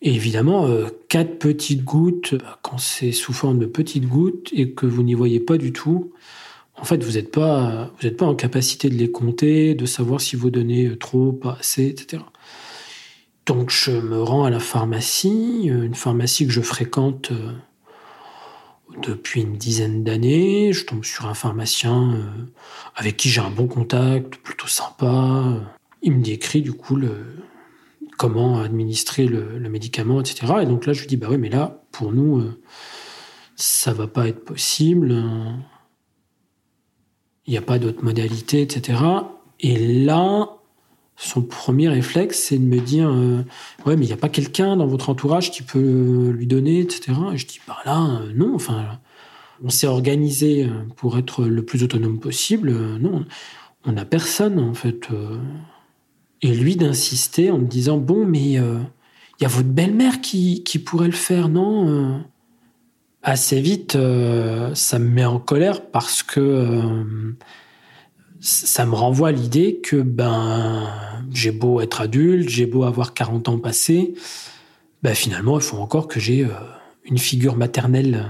Évidemment, 0.08 0.70
quatre 1.10 1.40
petites 1.40 1.84
gouttes, 1.84 2.36
quand 2.62 2.78
c'est 2.78 3.12
sous 3.12 3.34
forme 3.34 3.58
de 3.58 3.66
petites 3.66 4.08
gouttes 4.08 4.52
et 4.54 4.70
que 4.70 4.86
vous 4.86 5.02
n'y 5.02 5.16
voyez 5.16 5.40
pas 5.40 5.58
du 5.58 5.74
tout, 5.74 6.12
en 6.78 6.84
fait, 6.84 7.04
vous 7.04 7.14
n'êtes 7.14 7.32
pas, 7.32 7.92
pas 8.16 8.26
en 8.28 8.36
capacité 8.36 8.90
de 8.90 8.94
les 8.94 9.10
compter, 9.10 9.74
de 9.74 9.88
savoir 9.88 10.22
si 10.22 10.36
vous 10.36 10.52
donnez 10.52 10.96
trop, 11.00 11.32
pas 11.32 11.58
assez, 11.60 11.88
etc. 11.88 12.22
Donc, 13.48 13.72
je 13.72 13.92
me 13.92 14.22
rends 14.22 14.44
à 14.44 14.52
la 14.52 14.60
pharmacie, 14.60 15.64
une 15.66 15.96
pharmacie 15.96 16.46
que 16.46 16.52
je 16.52 16.62
fréquente 16.62 17.32
euh, 17.32 17.52
depuis 19.02 19.42
une 19.42 19.58
dizaine 19.58 20.04
d'années. 20.04 20.72
Je 20.72 20.86
tombe 20.86 21.04
sur 21.04 21.26
un 21.26 21.34
pharmacien 21.34 22.14
euh, 22.14 22.24
avec 22.96 23.18
qui 23.18 23.30
j'ai 23.30 23.42
un 23.42 23.50
bon 23.50 23.68
contact, 23.68 24.36
plutôt 24.36 24.68
sympa. 24.68 25.62
Il 26.04 26.14
me 26.14 26.24
décrit 26.24 26.62
du 26.62 26.74
coup 26.74 26.96
le, 26.96 27.26
comment 28.18 28.60
administrer 28.60 29.26
le, 29.28 29.60
médicament, 29.70 30.20
etc. 30.20 30.54
Et 30.62 30.66
donc 30.66 30.86
là, 30.86 30.94
je 30.94 31.02
lui 31.02 31.08
dis, 31.08 31.18
bah 31.18 31.28
oui, 31.30 31.38
mais 31.38 31.50
là, 31.50 31.84
pour 31.92 32.12
nous, 32.12 32.40
euh, 32.40 32.62
ça 33.56 33.94
va 33.94 34.08
pas 34.08 34.28
être 34.28 34.44
possible 34.44 35.24
il 37.48 37.52
n'y 37.52 37.58
a 37.58 37.62
pas 37.62 37.80
d'autre 37.80 38.04
modalité, 38.04 38.62
etc. 38.62 39.00
Et 39.60 40.04
là, 40.04 40.50
son 41.16 41.42
premier 41.44 41.90
réflexe, 41.90 42.40
c'est 42.40 42.58
de 42.58 42.64
me 42.64 42.80
dire 42.80 43.10
euh, 43.10 43.44
Ouais, 43.86 43.96
mais 43.96 44.06
il 44.06 44.08
n'y 44.08 44.14
a 44.14 44.18
pas 44.18 44.30
quelqu'un 44.30 44.76
dans 44.78 44.88
votre 44.88 45.10
entourage 45.10 45.52
qui 45.52 45.62
peut 45.62 46.30
lui 46.30 46.48
donner, 46.48 46.80
etc. 46.80 47.14
Et 47.34 47.38
je 47.38 47.46
dis 47.46 47.60
Bah 47.68 47.78
là, 47.86 48.22
euh, 48.22 48.34
non. 48.34 48.56
Enfin, 48.56 49.00
on 49.64 49.70
s'est 49.70 49.88
organisé 49.88 50.68
pour 50.96 51.18
être 51.18 51.46
le 51.46 51.64
plus 51.64 51.84
autonome 51.84 52.20
possible. 52.20 52.72
non, 52.98 53.26
on 53.86 53.92
n'a 53.92 54.06
personne, 54.06 54.60
en 54.60 54.74
fait. 54.74 55.08
Et 56.42 56.54
lui 56.54 56.76
d'insister 56.76 57.52
en 57.52 57.58
me 57.58 57.68
disant 57.68 57.98
Bon, 57.98 58.26
mais 58.26 58.54
il 58.54 59.42
y 59.42 59.46
a 59.46 59.48
votre 59.48 59.68
belle-mère 59.68 60.22
qui, 60.22 60.64
qui, 60.64 60.80
pourrait 60.80 61.08
le 61.08 61.14
faire, 61.14 61.50
non 61.50 62.24
assez 63.26 63.60
vite, 63.60 63.96
euh, 63.96 64.74
ça 64.76 65.00
me 65.00 65.10
met 65.10 65.26
en 65.26 65.40
colère 65.40 65.88
parce 65.88 66.22
que 66.22 66.40
euh, 66.40 67.34
ça 68.40 68.86
me 68.86 68.94
renvoie 68.94 69.30
à 69.30 69.32
l'idée 69.32 69.82
que 69.84 69.96
ben 69.96 70.88
j'ai 71.32 71.52
beau 71.52 71.82
être 71.82 72.02
adulte, 72.02 72.48
j'ai 72.48 72.68
beau 72.68 72.84
avoir 72.84 73.16
40 73.16 73.50
ans 73.50 73.58
passés, 73.58 74.14
ben 75.02 75.16
finalement 75.16 75.58
il 75.58 75.64
faut 75.64 75.78
encore 75.78 76.08
que 76.08 76.20
j'ai 76.20 76.46
euh, 76.46 76.52
une 77.04 77.18
figure 77.18 77.56
maternelle 77.56 78.30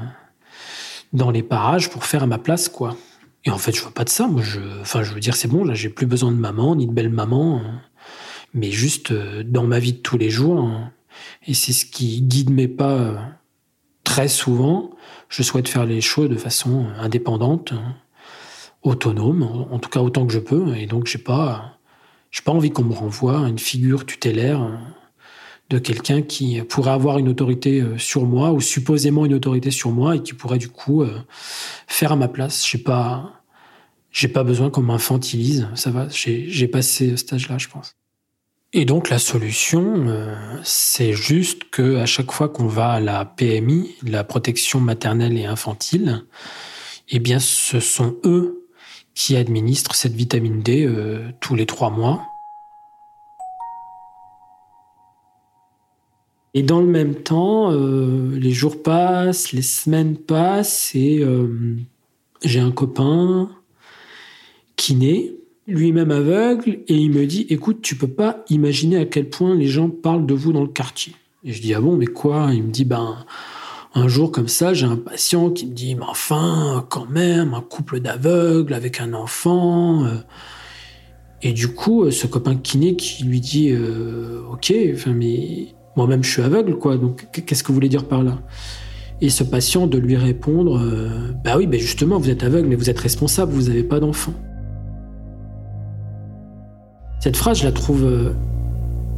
dans 1.11 1.29
les 1.29 1.43
parages 1.43 1.89
pour 1.89 2.05
faire 2.05 2.23
à 2.23 2.27
ma 2.27 2.37
place 2.37 2.69
quoi. 2.69 2.95
Et 3.43 3.49
en 3.49 3.57
fait 3.57 3.75
je 3.75 3.83
veux 3.83 3.91
pas 3.91 4.05
de 4.05 4.09
ça, 4.09 4.27
moi 4.27 4.41
je, 4.41 4.61
enfin 4.79 5.03
je 5.03 5.13
veux 5.13 5.19
dire 5.19 5.35
c'est 5.35 5.49
bon 5.49 5.65
là 5.65 5.73
j'ai 5.73 5.89
plus 5.89 6.07
besoin 6.07 6.31
de 6.31 6.37
maman 6.37 6.73
ni 6.77 6.87
de 6.87 6.93
belle 6.93 7.09
maman, 7.09 7.59
hein. 7.59 7.81
Mais 8.55 8.71
juste 8.71 9.13
dans 9.43 9.67
ma 9.67 9.77
vie 9.77 9.93
de 9.93 9.99
tous 9.99 10.17
les 10.17 10.31
jours. 10.31 10.59
Hein. 10.59 10.91
et 11.45 11.53
c'est 11.53 11.73
ce 11.73 11.85
qui 11.85 12.21
guide 12.23 12.49
mes 12.49 12.67
pas 12.67 13.37
très 14.05 14.27
souvent, 14.29 14.91
je 15.27 15.43
souhaite 15.43 15.67
faire 15.67 15.85
les 15.85 15.99
choses 15.99 16.29
de 16.29 16.37
façon 16.37 16.87
indépendante, 16.97 17.73
autonome, 18.81 19.67
en 19.69 19.79
tout 19.79 19.89
cas 19.89 19.99
autant 19.99 20.25
que 20.25 20.31
je 20.31 20.39
peux. 20.39 20.75
Et 20.77 20.85
donc, 20.85 21.07
j'ai 21.07 21.17
pas, 21.17 21.79
j'ai 22.31 22.41
pas 22.41 22.53
envie 22.53 22.71
qu'on 22.71 22.85
me 22.85 22.93
renvoie 22.93 23.45
à 23.45 23.49
une 23.49 23.59
figure 23.59 24.05
tutélaire 24.05 24.79
de 25.69 25.79
quelqu'un 25.79 26.21
qui 26.21 26.61
pourrait 26.61 26.91
avoir 26.91 27.17
une 27.17 27.27
autorité 27.27 27.81
euh, 27.81 27.97
sur 27.97 28.25
moi 28.25 28.51
ou 28.51 28.61
supposément 28.61 29.25
une 29.25 29.33
autorité 29.33 29.71
sur 29.71 29.89
moi 29.89 30.15
et 30.15 30.21
qui 30.21 30.33
pourrait 30.33 30.59
du 30.59 30.69
coup 30.69 31.01
euh, 31.01 31.19
faire 31.87 32.11
à 32.11 32.15
ma 32.15 32.27
place. 32.27 32.65
J'ai 32.69 32.77
pas, 32.77 33.41
j'ai 34.11 34.27
pas 34.27 34.43
besoin 34.43 34.69
qu'on 34.69 34.83
m'infantilise. 34.83 35.67
Ça 35.73 35.89
va, 35.89 36.07
j'ai 36.09 36.67
passé 36.67 37.09
ce 37.09 37.15
stage-là, 37.15 37.57
je 37.57 37.67
pense. 37.67 37.95
Et 38.77 38.83
donc 38.83 39.09
la 39.09 39.19
solution, 39.19 40.09
euh, 40.09 40.35
c'est 40.61 41.13
juste 41.13 41.69
que 41.71 41.95
à 41.95 42.05
chaque 42.05 42.33
fois 42.33 42.49
qu'on 42.49 42.67
va 42.67 42.89
à 42.89 42.99
la 42.99 43.23
PMI, 43.23 43.95
la 44.03 44.25
protection 44.25 44.81
maternelle 44.81 45.37
et 45.37 45.45
infantile, 45.45 46.25
eh 47.07 47.19
bien 47.19 47.39
ce 47.39 47.79
sont 47.79 48.17
eux 48.25 48.67
qui 49.13 49.37
administrent 49.37 49.95
cette 49.95 50.11
vitamine 50.11 50.61
D 50.61 50.83
euh, 50.85 51.29
tous 51.39 51.55
les 51.55 51.65
trois 51.65 51.89
mois. 51.89 52.21
Et 56.53 56.61
dans 56.61 56.81
le 56.81 56.87
même 56.87 57.15
temps, 57.15 57.71
euh, 57.71 58.37
les 58.37 58.51
jours 58.51 58.83
passent, 58.83 59.53
les 59.53 59.61
semaines 59.61 60.17
passent, 60.17 60.93
et 60.95 61.23
j'ai 62.43 62.59
un 62.59 62.71
copain 62.71 63.49
qui 64.75 64.95
naît 64.95 65.31
lui-même 65.67 66.11
aveugle, 66.11 66.79
et 66.87 66.95
il 66.95 67.11
me 67.11 67.25
dit 67.25 67.47
Écoute, 67.49 67.81
tu 67.81 67.95
peux 67.95 68.07
pas 68.07 68.43
imaginer 68.49 68.97
à 68.97 69.05
quel 69.05 69.29
point 69.29 69.55
les 69.55 69.67
gens 69.67 69.89
parlent 69.89 70.25
de 70.25 70.33
vous 70.33 70.53
dans 70.53 70.61
le 70.61 70.67
quartier. 70.67 71.13
Et 71.43 71.53
je 71.53 71.61
dis 71.61 71.73
Ah 71.73 71.81
bon, 71.81 71.95
mais 71.95 72.05
quoi? 72.05 72.49
Il 72.53 72.63
me 72.63 72.71
dit 72.71 72.85
Ben, 72.85 73.25
un 73.93 74.07
jour 74.07 74.31
comme 74.31 74.47
ça, 74.47 74.73
j'ai 74.73 74.85
un 74.85 74.97
patient 74.97 75.49
qui 75.49 75.65
me 75.65 75.73
dit 75.73 75.95
Mais 75.95 76.05
enfin, 76.07 76.85
quand 76.89 77.09
même, 77.09 77.53
un 77.53 77.61
couple 77.61 77.99
d'aveugles 77.99 78.73
avec 78.73 79.01
un 79.01 79.13
enfant. 79.13 80.05
Euh. 80.05 80.17
Et 81.41 81.51
du 81.51 81.69
coup, 81.69 82.03
euh, 82.03 82.11
ce 82.11 82.27
copain 82.27 82.55
kiné 82.55 82.95
qui 82.95 83.23
lui 83.23 83.39
dit 83.39 83.71
euh, 83.71 84.41
Ok, 84.51 84.73
mais 85.07 85.67
moi-même 85.95 86.23
je 86.23 86.29
suis 86.29 86.41
aveugle, 86.41 86.77
quoi, 86.77 86.97
donc 86.97 87.27
qu'est-ce 87.31 87.63
que 87.63 87.69
vous 87.69 87.73
voulez 87.73 87.89
dire 87.89 88.07
par 88.07 88.23
là? 88.23 88.39
Et 89.21 89.29
ce 89.29 89.45
patient 89.45 89.87
de 89.87 89.97
lui 89.97 90.17
répondre 90.17 90.77
Bah 91.45 91.55
oui, 91.57 91.67
ben 91.67 91.79
justement, 91.79 92.19
vous 92.19 92.29
êtes 92.29 92.43
aveugle, 92.43 92.67
mais 92.67 92.75
vous 92.75 92.89
êtes 92.89 92.99
responsable, 92.99 93.53
vous 93.53 93.69
n'avez 93.69 93.83
pas 93.83 94.01
d'enfant. 94.01 94.33
Cette 97.19 97.37
phrase, 97.37 97.59
je 97.59 97.63
la 97.63 97.71
trouve 97.71 98.03
euh, 98.03 98.33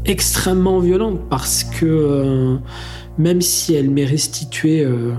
extrêmement 0.06 0.80
violente 0.80 1.20
parce 1.30 1.64
que 1.64 1.86
euh, 1.86 2.56
même 3.18 3.42
si 3.42 3.74
elle 3.74 3.90
m'est 3.90 4.06
restituée 4.06 4.84
euh, 4.84 5.14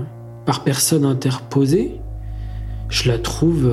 par 0.45 0.63
personne 0.63 1.05
interposée, 1.05 1.99
je 2.89 3.07
la 3.07 3.19
trouve 3.19 3.69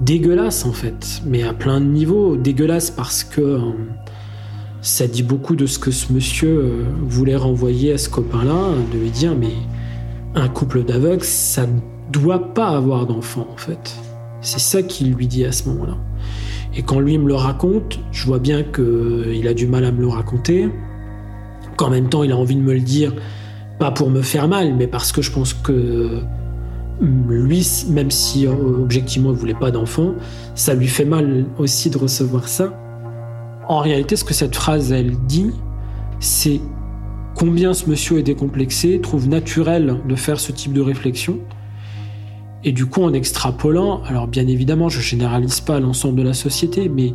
dégueulasse 0.00 0.64
en 0.66 0.72
fait, 0.72 1.20
mais 1.26 1.42
à 1.42 1.52
plein 1.52 1.80
de 1.80 1.86
niveaux. 1.86 2.36
Dégueulasse 2.36 2.92
parce 2.92 3.24
que 3.24 3.58
ça 4.82 5.08
dit 5.08 5.24
beaucoup 5.24 5.56
de 5.56 5.66
ce 5.66 5.80
que 5.80 5.90
ce 5.90 6.12
monsieur 6.12 6.86
voulait 7.02 7.34
renvoyer 7.34 7.92
à 7.92 7.98
ce 7.98 8.08
copain-là, 8.08 8.70
de 8.92 8.98
lui 8.98 9.10
dire 9.10 9.34
mais 9.34 9.54
un 10.36 10.48
couple 10.48 10.84
d'aveugles, 10.84 11.24
ça 11.24 11.66
ne 11.66 11.80
doit 12.12 12.54
pas 12.54 12.68
avoir 12.68 13.06
d'enfant 13.06 13.48
en 13.52 13.56
fait. 13.56 13.96
C'est 14.42 14.60
ça 14.60 14.82
qu'il 14.82 15.12
lui 15.12 15.26
dit 15.26 15.44
à 15.44 15.50
ce 15.50 15.68
moment-là. 15.70 15.96
Et 16.76 16.82
quand 16.82 17.00
lui 17.00 17.16
me 17.16 17.26
le 17.26 17.34
raconte, 17.34 17.98
je 18.12 18.26
vois 18.26 18.38
bien 18.38 18.62
qu'il 18.62 19.48
a 19.48 19.54
du 19.54 19.66
mal 19.66 19.84
à 19.86 19.92
me 19.92 20.00
le 20.00 20.08
raconter, 20.08 20.68
qu'en 21.76 21.88
même 21.88 22.08
temps 22.10 22.22
il 22.22 22.32
a 22.32 22.36
envie 22.36 22.56
de 22.56 22.60
me 22.60 22.74
le 22.74 22.80
dire, 22.80 23.14
pas 23.78 23.90
pour 23.90 24.10
me 24.10 24.20
faire 24.20 24.46
mal, 24.46 24.74
mais 24.74 24.86
parce 24.86 25.10
que 25.10 25.22
je 25.22 25.32
pense 25.32 25.54
que 25.54 26.20
lui, 27.00 27.66
même 27.88 28.10
si 28.10 28.46
euh, 28.46 28.52
objectivement 28.52 29.30
il 29.30 29.36
voulait 29.36 29.54
pas 29.54 29.70
d'enfant, 29.70 30.14
ça 30.54 30.74
lui 30.74 30.86
fait 30.86 31.04
mal 31.04 31.46
aussi 31.58 31.88
de 31.88 31.98
recevoir 31.98 32.46
ça. 32.46 32.72
En 33.68 33.80
réalité, 33.80 34.16
ce 34.16 34.24
que 34.24 34.34
cette 34.34 34.54
phrase 34.54 34.92
elle 34.92 35.16
dit, 35.26 35.50
c'est 36.20 36.60
combien 37.34 37.72
ce 37.74 37.88
monsieur 37.88 38.18
est 38.18 38.22
décomplexé, 38.22 39.00
trouve 39.00 39.28
naturel 39.28 39.96
de 40.06 40.14
faire 40.14 40.38
ce 40.38 40.52
type 40.52 40.74
de 40.74 40.80
réflexion, 40.82 41.38
et 42.64 42.72
du 42.72 42.86
coup, 42.86 43.02
en 43.02 43.12
extrapolant, 43.12 44.02
alors 44.04 44.26
bien 44.26 44.46
évidemment, 44.46 44.88
je 44.88 45.00
généralise 45.00 45.60
pas 45.60 45.78
l'ensemble 45.80 46.18
de 46.18 46.22
la 46.22 46.34
société, 46.34 46.88
mais 46.88 47.14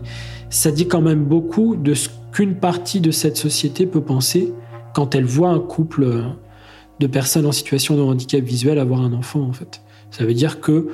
ça 0.50 0.72
dit 0.72 0.88
quand 0.88 1.02
même 1.02 1.26
beaucoup 1.26 1.76
de 1.76 1.94
ce 1.94 2.10
qu'une 2.32 2.56
partie 2.56 3.02
de 3.02 3.12
cette 3.12 3.38
société 3.38 3.86
peut 3.86 4.04
penser 4.04 4.54
quand 4.94 5.16
elle 5.16 5.26
voit 5.26 5.50
un 5.50 5.60
couple 5.60 6.24
de 7.00 7.08
personnes 7.08 7.46
en 7.46 7.52
situation 7.52 7.98
de 7.98 8.02
handicap 8.02 8.42
visuel 8.42 8.80
avoir 8.80 9.02
un 9.02 9.14
enfant, 9.14 9.42
en 9.42 9.54
fait. 9.54 9.82
Ça 10.12 10.26
veut 10.26 10.34
dire 10.34 10.62
que 10.62 10.90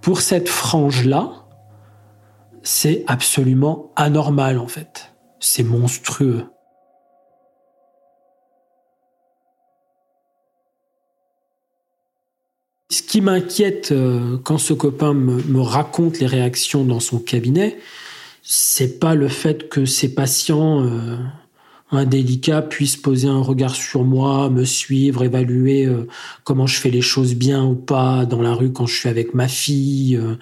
pour 0.00 0.20
cette 0.20 0.48
frange-là, 0.48 1.32
c'est 2.62 3.04
absolument 3.06 3.90
anormal, 3.96 4.58
en 4.58 4.68
fait. 4.68 5.12
C'est 5.38 5.62
monstrueux. 5.62 6.46
Ce 12.90 13.02
qui 13.02 13.20
m'inquiète 13.20 13.92
euh, 13.92 14.36
quand 14.44 14.58
ce 14.58 14.72
copain 14.72 15.14
me, 15.14 15.60
raconte 15.60 16.18
les 16.18 16.26
réactions 16.26 16.84
dans 16.84 17.00
son 17.00 17.18
cabinet, 17.18 17.78
c'est 18.42 18.98
pas 18.98 19.14
le 19.14 19.28
fait 19.28 19.68
que 19.68 19.84
ses 19.84 20.14
patients 20.14 20.84
euh, 20.84 21.16
indélicat 21.92 22.62
puisse 22.62 22.96
poser 22.96 23.28
un 23.28 23.40
regard 23.40 23.74
sur 23.74 24.04
moi, 24.04 24.48
me 24.50 24.64
suivre, 24.64 25.24
évaluer 25.24 25.86
euh, 25.86 26.06
comment 26.44 26.66
je 26.66 26.78
fais 26.78 26.90
les 26.90 27.00
choses 27.00 27.34
bien 27.34 27.64
ou 27.64 27.74
pas 27.74 28.26
dans 28.26 28.42
la 28.42 28.54
rue 28.54 28.72
quand 28.72 28.86
je 28.86 28.94
suis 28.94 29.08
avec 29.08 29.34
ma 29.34 29.48
fille, 29.48 30.16
euh, 30.16 30.36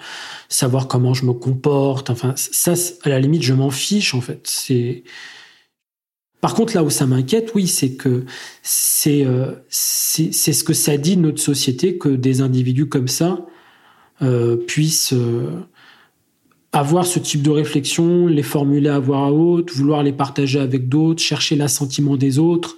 savoir 0.47 0.87
comment 0.87 1.13
je 1.13 1.25
me 1.25 1.33
comporte. 1.33 2.09
Enfin, 2.09 2.33
ça, 2.35 2.73
à 3.03 3.09
la 3.09 3.19
limite, 3.19 3.43
je 3.43 3.53
m'en 3.53 3.71
fiche 3.71 4.13
en 4.13 4.21
fait. 4.21 4.41
C'est 4.43 5.03
par 6.41 6.53
contre, 6.53 6.73
là 6.75 6.83
où 6.83 6.89
ça 6.89 7.05
m'inquiète, 7.05 7.51
oui, 7.53 7.67
c'est 7.67 7.95
que 7.95 8.23
c'est 8.63 9.25
euh, 9.25 9.55
c'est 9.69 10.31
ce 10.31 10.63
que 10.63 10.73
ça 10.73 10.97
dit 10.97 11.17
de 11.17 11.21
notre 11.21 11.41
société 11.41 11.97
que 11.97 12.09
des 12.09 12.41
individus 12.41 12.87
comme 12.87 13.09
ça 13.09 13.45
euh, 14.21 14.55
puissent 14.55 15.13
euh, 15.13 15.49
avoir 16.71 17.05
ce 17.05 17.19
type 17.19 17.41
de 17.41 17.49
réflexion, 17.49 18.27
les 18.27 18.43
formuler 18.43 18.89
à 18.89 18.99
voix 18.99 19.31
haute, 19.31 19.71
vouloir 19.71 20.01
les 20.01 20.13
partager 20.13 20.59
avec 20.59 20.87
d'autres, 20.87 21.21
chercher 21.21 21.57
l'assentiment 21.57 22.15
des 22.15 22.39
autres, 22.39 22.77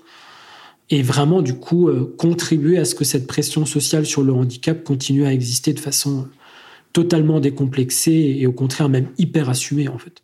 et 0.90 1.04
vraiment 1.04 1.42
du 1.42 1.54
coup 1.54 1.90
contribuer 2.18 2.78
à 2.78 2.86
ce 2.86 2.96
que 2.96 3.06
cette 3.06 3.28
pression 3.28 3.66
sociale 3.66 4.06
sur 4.06 4.24
le 4.24 4.34
handicap 4.34 4.84
continue 4.84 5.26
à 5.26 5.34
exister 5.34 5.74
de 5.74 5.80
façon 5.80 6.28
totalement 6.94 7.40
décomplexée 7.40 8.38
et 8.40 8.48
au 8.48 8.54
contraire 8.54 8.90
même 8.90 9.10
hyper 9.18 9.50
assumée 9.50 9.88
en 9.88 9.98
fait. 9.98 10.24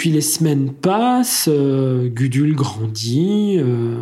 Puis 0.00 0.08
les 0.08 0.22
semaines 0.22 0.72
passent, 0.72 1.46
euh, 1.52 2.08
Gudule 2.08 2.56
grandit, 2.56 3.56
euh, 3.58 4.00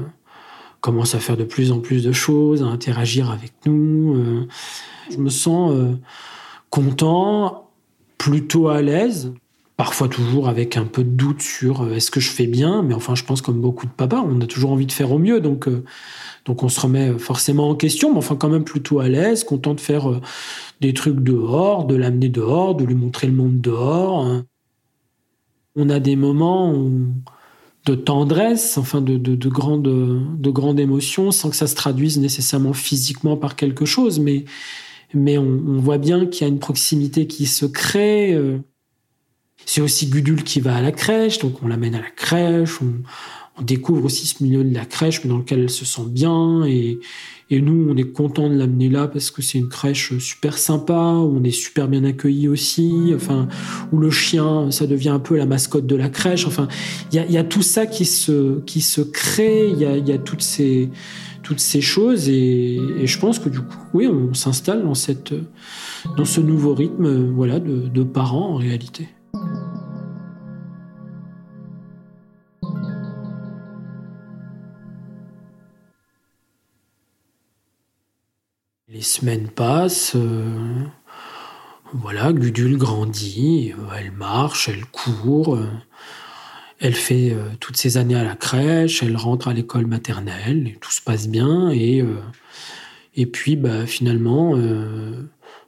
commence 0.80 1.16
à 1.16 1.18
faire 1.18 1.36
de 1.36 1.42
plus 1.42 1.72
en 1.72 1.80
plus 1.80 2.04
de 2.04 2.12
choses, 2.12 2.62
à 2.62 2.66
interagir 2.66 3.32
avec 3.32 3.50
nous. 3.66 4.14
Euh. 4.14 4.46
je 5.10 5.16
me 5.16 5.28
sens 5.28 5.76
content, 6.70 7.68
plutôt 8.16 8.68
à 8.68 8.80
l'aise, 8.80 9.32
parfois 9.76 10.06
toujours 10.06 10.48
avec 10.48 10.76
un 10.76 10.84
peu 10.84 11.02
de 11.02 11.10
doute 11.10 11.42
sur 11.42 11.92
est-ce 11.92 12.12
que 12.12 12.20
je 12.20 12.30
fais 12.30 12.46
bien, 12.46 12.82
mais 12.82 12.94
enfin 12.94 13.16
je 13.16 13.24
pense 13.24 13.42
comme 13.42 13.60
beaucoup 13.60 13.86
de 13.86 13.90
papas, 13.90 14.24
on 14.24 14.40
a 14.40 14.46
toujours 14.46 14.70
envie 14.70 14.86
de 14.86 14.92
faire 14.92 15.10
au 15.10 15.18
mieux, 15.18 15.40
donc 15.40 15.68
donc 16.44 16.62
on 16.62 16.68
se 16.68 16.80
remet 16.80 17.18
forcément 17.18 17.70
en 17.70 17.74
question, 17.74 18.12
mais 18.12 18.18
enfin 18.18 18.36
quand 18.36 18.50
même 18.50 18.62
plutôt 18.62 19.00
à 19.00 19.08
l'aise, 19.08 19.42
content 19.42 19.74
de 19.74 19.80
faire 19.80 20.20
des 20.80 20.94
trucs 20.94 21.18
dehors, 21.18 21.86
de 21.86 21.96
l'amener 21.96 22.28
dehors, 22.28 22.76
de 22.76 22.84
lui 22.84 22.94
montrer 22.94 23.26
le 23.26 23.32
monde 23.32 23.60
dehors. 23.60 24.24
Hein 24.24 24.44
on 25.78 25.88
a 25.88 26.00
des 26.00 26.16
moments 26.16 26.74
de 27.86 27.94
tendresse, 27.94 28.76
enfin 28.76 29.00
de, 29.00 29.16
de, 29.16 29.48
grande, 29.48 29.82
de 29.82 30.50
grande 30.50 30.78
émotion, 30.78 31.30
sans 31.30 31.48
que 31.48 31.56
ça 31.56 31.66
se 31.66 31.74
traduise 31.74 32.18
nécessairement 32.18 32.74
physiquement 32.74 33.36
par 33.36 33.56
quelque 33.56 33.86
chose, 33.86 34.20
mais, 34.20 34.44
on, 35.14 35.78
voit 35.78 35.96
bien 35.96 36.26
qu'il 36.26 36.42
y 36.42 36.44
a 36.44 36.52
une 36.52 36.58
proximité 36.58 37.26
qui 37.26 37.46
se 37.46 37.64
crée. 37.64 38.34
Euh. 38.34 38.58
C'est 39.64 39.80
aussi 39.80 40.06
Gudule 40.06 40.44
qui 40.44 40.60
va 40.60 40.76
à 40.76 40.82
la 40.82 40.92
crèche, 40.92 41.38
donc 41.38 41.62
on 41.62 41.68
l'amène 41.68 41.94
à 41.94 42.00
la 42.00 42.10
crèche, 42.10 42.78
on 43.58 43.62
découvre 43.62 44.04
aussi 44.04 44.26
ce 44.26 44.42
milieu 44.42 44.64
de 44.64 44.74
la 44.74 44.84
crèche 44.84 45.26
dans 45.26 45.38
lequel 45.38 45.60
elle 45.60 45.70
se 45.70 45.84
sent 45.84 46.06
bien. 46.08 46.64
Et, 46.66 46.98
nous 47.50 47.88
on 47.90 47.96
est 47.96 48.12
content 48.12 48.50
de 48.50 48.54
l'amener 48.54 48.90
là 48.90 49.08
parce 49.08 49.30
que 49.30 49.40
c'est 49.40 49.56
une 49.56 49.70
crèche 49.70 50.18
super 50.18 50.58
sympa 50.58 51.14
où 51.14 51.38
on 51.38 51.44
est 51.44 51.50
super 51.50 51.88
bien 51.88 52.04
accueilli 52.04 52.46
aussi. 52.46 53.12
Enfin 53.14 53.48
où 53.90 53.98
le 53.98 54.10
chien 54.10 54.70
ça 54.70 54.86
devient 54.86 55.08
un 55.08 55.18
peu 55.18 55.34
la 55.36 55.46
mascotte 55.46 55.86
de 55.86 55.96
la 55.96 56.10
crèche. 56.10 56.46
Enfin 56.46 56.68
il 57.10 57.30
y 57.30 57.38
a, 57.38 57.44
tout 57.44 57.62
ça 57.62 57.86
qui 57.86 58.04
se 58.04 58.60
qui 58.60 58.82
se 58.82 59.00
crée. 59.00 59.70
Il 59.70 59.78
y 59.78 60.12
a, 60.12 60.18
toutes 60.18 60.42
ces 60.42 60.90
toutes 61.42 61.60
ces 61.60 61.80
choses. 61.80 62.28
Et, 62.28 62.76
et, 63.00 63.06
je 63.06 63.18
pense 63.18 63.38
que 63.38 63.48
du 63.48 63.60
coup 63.60 63.78
oui 63.94 64.06
on 64.06 64.34
s'installe 64.34 64.82
dans 64.82 64.94
cette 64.94 65.32
dans 66.18 66.26
ce 66.26 66.42
nouveau 66.42 66.74
rythme 66.74 67.32
voilà 67.32 67.60
de, 67.60 67.88
de 67.88 68.02
parents 68.02 68.50
en 68.50 68.56
réalité. 68.56 69.08
Les 78.98 79.04
semaines 79.04 79.46
passent, 79.46 80.16
euh, 80.16 80.82
voilà, 81.92 82.32
Gudule 82.32 82.76
grandit, 82.76 83.72
euh, 83.78 83.94
elle 83.96 84.10
marche, 84.10 84.68
elle 84.68 84.84
court, 84.86 85.54
euh, 85.54 85.68
elle 86.80 86.94
fait 86.96 87.32
toutes 87.60 87.76
ses 87.76 87.96
années 87.96 88.16
à 88.16 88.24
la 88.24 88.34
crèche, 88.34 89.04
elle 89.04 89.16
rentre 89.16 89.46
à 89.46 89.54
l'école 89.54 89.86
maternelle, 89.86 90.78
tout 90.80 90.90
se 90.90 91.00
passe 91.00 91.28
bien, 91.28 91.70
et, 91.70 92.04
et 93.14 93.26
puis 93.26 93.54
bah, 93.54 93.86
finalement, 93.86 94.56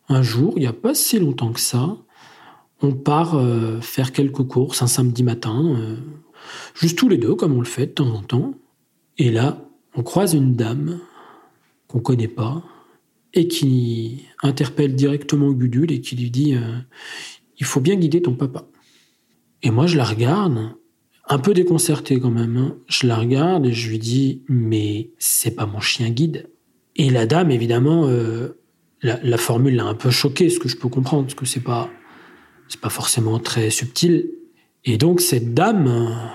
un 0.09 0.23
jour, 0.23 0.55
il 0.57 0.61
n'y 0.61 0.67
a 0.67 0.73
pas 0.73 0.95
si 0.95 1.21
longtemps 1.21 1.53
que 1.53 1.61
ça, 1.61 1.97
on 2.83 2.93
part 2.93 3.41
faire 3.81 4.11
quelques 4.11 4.45
courses 4.45 4.83
un 4.83 4.89
samedi 4.89 5.23
matin, 5.23 5.77
juste 6.75 6.99
tous 6.99 7.09
les 7.09 7.19
deux, 7.19 7.37
comme 7.37 7.55
on 7.57 7.61
le 7.61 7.65
fait 7.65 7.87
de 7.87 7.93
temps 7.93 8.13
en 8.13 8.23
temps, 8.23 8.55
et 9.19 9.31
là, 9.31 9.65
on 9.97 10.03
croise 10.03 10.35
une 10.35 10.55
dame 10.55 10.99
qu'on 11.89 12.01
connaît 12.01 12.29
pas, 12.29 12.63
et 13.35 13.49
qui 13.49 14.25
interpelle 14.43 14.95
directement 14.95 15.51
Gudule 15.53 15.93
et 15.93 16.01
qui 16.01 16.17
lui 16.17 16.31
dit 16.31 16.55
euh, 16.55 16.79
Il 17.59 17.67
faut 17.67 17.81
bien 17.81 17.97
guider 17.97 18.23
ton 18.23 18.35
papa. 18.35 18.67
Et 19.63 19.71
moi, 19.71 19.87
je 19.87 19.97
la 19.97 20.05
regarde, 20.05 20.73
un 21.29 21.39
peu 21.39 21.55
déconcerté 21.55 22.19
quand 22.19 22.31
même. 22.31 22.57
Hein. 22.57 22.77
Je 22.89 23.07
la 23.07 23.17
regarde 23.17 23.67
et 23.67 23.73
je 23.73 23.89
lui 23.89 23.99
dis 23.99 24.43
Mais 24.49 25.11
c'est 25.19 25.53
pas 25.53 25.67
mon 25.67 25.81
chien 25.81 26.11
guide. 26.11 26.51
Et 26.97 27.11
la 27.11 27.27
dame, 27.27 27.51
évidemment, 27.51 28.07
euh, 28.07 28.61
la, 29.03 29.39
formule 29.39 29.77
l'a 29.77 29.85
un 29.85 29.95
peu 29.95 30.11
choquée, 30.11 30.51
ce 30.51 30.59
que 30.59 30.69
je 30.69 30.77
peux 30.77 30.89
comprendre, 30.89 31.25
parce 31.25 31.35
que 31.35 31.47
c'est 31.47 31.61
pas, 31.61 31.89
c'est 32.69 32.81
pas 32.81 32.91
forcément 32.91 33.39
très 33.39 33.71
subtil. 33.71 34.31
Et 34.85 34.99
donc, 34.99 35.21
cette 35.21 35.55
dame, 35.55 36.31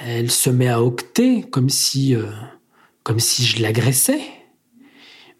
elle 0.00 0.30
se 0.30 0.50
met 0.50 0.68
à 0.68 0.82
octer 0.82 1.42
comme 1.42 1.68
si, 1.68 2.14
euh, 2.14 2.26
comme 3.02 3.20
si 3.20 3.44
je 3.44 3.62
l'agressais. 3.62 4.20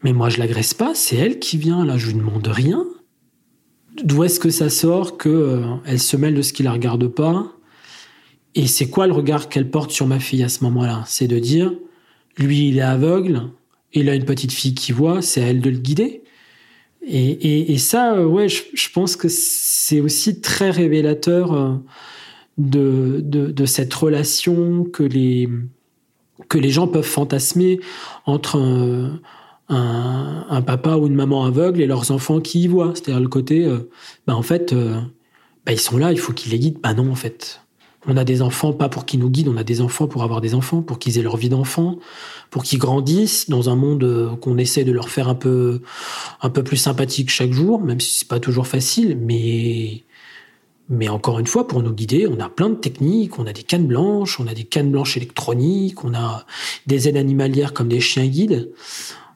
Mais 0.05 0.13
moi, 0.13 0.29
je 0.29 0.39
l'agresse 0.39 0.75
pas, 0.75 0.95
c'est 0.95 1.17
elle 1.17 1.39
qui 1.39 1.57
vient, 1.57 1.85
là, 1.85 1.97
je 1.97 2.09
lui 2.09 2.15
demande 2.15 2.47
rien. 2.47 2.85
D'où 4.05 4.23
est-ce 4.25 4.39
que 4.39 4.51
ça 4.51 4.69
sort 4.69 5.17
que 5.17 5.29
euh, 5.29 5.97
se 5.97 6.17
mêle 6.17 6.35
de 6.35 6.43
ce 6.43 6.53
qui 6.53 6.63
la 6.63 6.73
regarde 6.73 7.09
pas? 7.09 7.51
Et 8.55 8.67
c'est 8.67 8.91
quoi 8.91 9.07
le 9.07 9.15
regard 9.15 9.49
qu'elle 9.49 9.71
porte 9.71 9.91
sur 9.91 10.07
ma 10.07 10.21
fille 10.21 10.45
à 10.45 10.51
ce 10.51 10.63
moment-là? 10.65 11.05
C'est 11.07 11.27
de 11.27 11.39
dire, 11.39 11.73
lui, 12.37 12.69
il 12.69 12.79
est 12.79 12.83
aveugle, 12.83 13.45
il 13.95 14.11
a 14.11 14.15
une 14.15 14.27
petite 14.27 14.53
fille 14.53 14.75
qui 14.75 14.93
voit, 14.93 15.23
c'est 15.23 15.43
à 15.43 15.47
elle 15.47 15.61
de 15.61 15.71
le 15.71 15.79
guider. 15.79 16.23
Et, 17.07 17.77
ça, 17.79 18.15
euh, 18.15 18.25
ouais, 18.25 18.49
je, 18.49 18.91
pense 18.93 19.17
que 19.17 19.29
c'est 19.29 20.01
aussi 20.01 20.41
très 20.41 20.71
révélateur 20.71 21.53
euh, 21.53 21.75
de, 22.59 23.65
cette 23.67 23.93
relation 23.93 24.85
que 24.85 25.03
les, 25.03 25.49
que 26.49 26.59
les 26.59 26.71
gens 26.71 26.89
peuvent 26.89 27.05
fantasmer 27.05 27.81
entre 28.25 28.57
un, 28.59 29.21
un, 29.69 30.63
papa 30.63 30.97
ou 30.97 31.07
une 31.07 31.15
maman 31.15 31.45
aveugle 31.45 31.81
et 31.81 31.87
leurs 31.87 32.11
enfants 32.11 32.41
qui 32.41 32.63
y 32.63 32.69
voient. 32.69 32.93
C'est-à-dire 32.95 33.21
le 33.21 33.29
côté, 33.29 33.65
euh, 33.65 33.91
bah 34.27 34.35
en 34.35 34.43
fait, 34.43 34.73
euh, 34.73 35.01
bah 35.67 35.73
ils 35.73 35.81
sont 35.81 35.97
là, 35.97 36.13
il 36.13 36.19
faut 36.19 36.33
qu'ils 36.33 36.53
les 36.53 36.59
guident. 36.59 36.81
Bah 36.83 36.95
non, 36.95 37.11
en 37.11 37.15
fait. 37.15 37.61
On 38.07 38.19
a 38.19 38.25
des 38.25 38.43
enfants 38.43 38.75
pas 38.75 38.91
pour 38.91 39.07
qu'ils 39.07 39.21
nous 39.21 39.31
guident, 39.31 39.49
on 39.49 39.57
a 39.57 39.65
des 39.65 39.81
enfants 39.81 40.07
pour 40.07 40.23
avoir 40.23 40.43
des 40.43 40.55
enfants, 40.55 40.83
pour 40.83 40.99
qu'ils 40.99 41.19
aient 41.19 41.23
leur 41.23 41.39
vie 41.39 41.49
d'enfant, 41.49 41.99
pour 42.51 42.63
qu'ils 42.63 42.79
grandissent 42.79 43.49
dans 43.49 43.71
un 43.71 43.77
monde 43.77 44.05
euh, 44.05 44.37
qu'on 44.37 44.59
essaie 44.59 44.85
de 44.85 44.93
leur 44.93 45.09
faire 45.09 45.29
un 45.29 45.35
peu, 45.35 45.81
un 46.43 46.51
peu 46.51 46.63
plus 46.63 46.77
sympathique 46.77 47.31
chaque 47.31 47.53
jour, 47.53 47.81
même 47.81 48.01
si 48.01 48.19
c'est 48.19 48.29
pas 48.29 48.41
toujours 48.41 48.67
facile, 48.67 49.17
mais, 49.19 50.03
mais 50.91 51.09
encore 51.09 51.39
une 51.39 51.47
fois, 51.47 51.67
pour 51.67 51.83
nous 51.83 51.93
guider, 51.93 52.27
on 52.27 52.39
a 52.41 52.51
plein 52.51 52.69
de 52.69 52.75
techniques, 52.75 53.39
on 53.39 53.47
a 53.47 53.55
des 53.55 53.63
cannes 53.63 53.87
blanches, 53.87 54.39
on 54.39 54.47
a 54.49 54.53
des 54.53 54.65
cannes 54.65 54.91
blanches 54.91 55.17
électroniques, 55.17 56.05
on 56.05 56.13
a 56.13 56.45
des 56.87 57.09
aides 57.09 57.17
animalières 57.17 57.73
comme 57.73 57.89
des 57.89 58.01
chiens 58.01 58.27
guides 58.27 58.71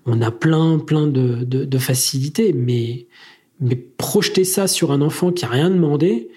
on 0.08 0.22
a 0.22 0.30
plein, 0.30 0.78
plein 0.78 1.06
de, 1.06 1.78
facilités, 1.78 2.52
mais, 2.52 3.06
mais 3.60 3.76
projeter 3.76 4.44
ça 4.44 4.66
sur 4.66 4.90
un 4.90 5.00
enfant 5.00 5.32
qui 5.32 5.44
a 5.44 5.48
rien 5.48 5.70
demandé 5.70 6.30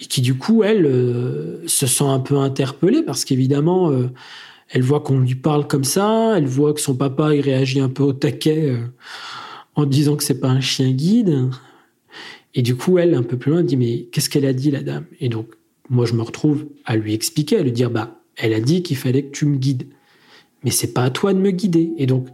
et 0.00 0.04
qui 0.04 0.20
du 0.20 0.34
coup, 0.34 0.62
elle, 0.62 0.86
euh, 0.86 1.66
se 1.66 1.86
sent 1.86 2.04
un 2.04 2.20
peu 2.20 2.36
interpellée 2.36 3.02
parce 3.02 3.24
qu'évidemment, 3.24 3.90
euh, 3.90 4.10
elle 4.68 4.82
voit 4.82 5.00
qu'on 5.00 5.20
lui 5.20 5.34
parle 5.34 5.66
comme 5.66 5.84
ça, 5.84 6.34
elle 6.36 6.46
voit 6.46 6.74
que 6.74 6.80
son 6.80 6.96
papa, 6.96 7.34
il 7.34 7.40
réagit 7.40 7.80
un 7.80 7.88
peu 7.88 8.02
au 8.02 8.12
taquet 8.12 8.70
euh, 8.70 8.78
en 9.74 9.86
disant 9.86 10.16
que 10.16 10.24
c'est 10.24 10.40
pas 10.40 10.48
un 10.48 10.60
chien 10.60 10.90
guide. 10.90 11.48
Et 12.54 12.62
du 12.62 12.76
coup, 12.76 12.98
elle, 12.98 13.14
un 13.14 13.22
peu 13.22 13.36
plus 13.36 13.50
loin, 13.50 13.62
dit, 13.62 13.76
mais 13.76 14.08
qu'est-ce 14.12 14.30
qu'elle 14.30 14.46
a 14.46 14.52
dit, 14.52 14.70
la 14.70 14.82
dame? 14.82 15.06
Et 15.20 15.28
donc, 15.28 15.48
moi, 15.90 16.06
je 16.06 16.14
me 16.14 16.22
retrouve 16.22 16.66
à 16.84 16.96
lui 16.96 17.14
expliquer, 17.14 17.58
à 17.58 17.62
lui 17.62 17.72
dire, 17.72 17.90
bah, 17.90 18.20
elle 18.36 18.54
a 18.54 18.60
dit 18.60 18.82
qu'il 18.82 18.96
fallait 18.96 19.24
que 19.24 19.32
tu 19.36 19.46
me 19.46 19.56
guides. 19.56 19.86
Mais 20.62 20.70
c'est 20.70 20.92
pas 20.92 21.04
à 21.04 21.10
toi 21.10 21.34
de 21.34 21.38
me 21.38 21.50
guider. 21.50 21.92
Et 21.98 22.06
donc, 22.06 22.28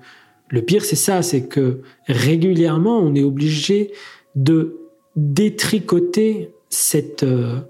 le 0.50 0.62
pire, 0.62 0.84
c'est 0.84 0.96
ça, 0.96 1.22
c'est 1.22 1.46
que 1.46 1.80
régulièrement, 2.08 2.98
on 2.98 3.14
est 3.14 3.22
obligé 3.22 3.92
de 4.34 4.76
détricoter 5.14 6.52
cette, 6.68 7.22
euh, 7.22 7.60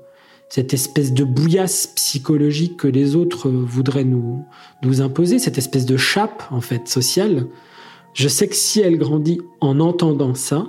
cette 0.49 0.73
espèce 0.73 1.12
de 1.12 1.25
bouillasse 1.25 1.88
psychologique 1.88 2.79
que 2.79 2.88
les 2.88 3.16
autres 3.16 3.51
voudraient 3.51 4.05
nous, 4.05 4.45
nous 4.83 5.03
imposer, 5.03 5.38
cette 5.38 5.59
espèce 5.59 5.85
de 5.85 5.99
chape, 5.99 6.43
en 6.51 6.62
fait, 6.62 6.88
sociale. 6.88 7.47
Je 8.14 8.29
sais 8.29 8.49
que 8.49 8.57
si 8.57 8.81
elle 8.81 8.99
grandit 8.99 9.40
en 9.61 9.79
entendant 9.79 10.35
ça, 10.35 10.66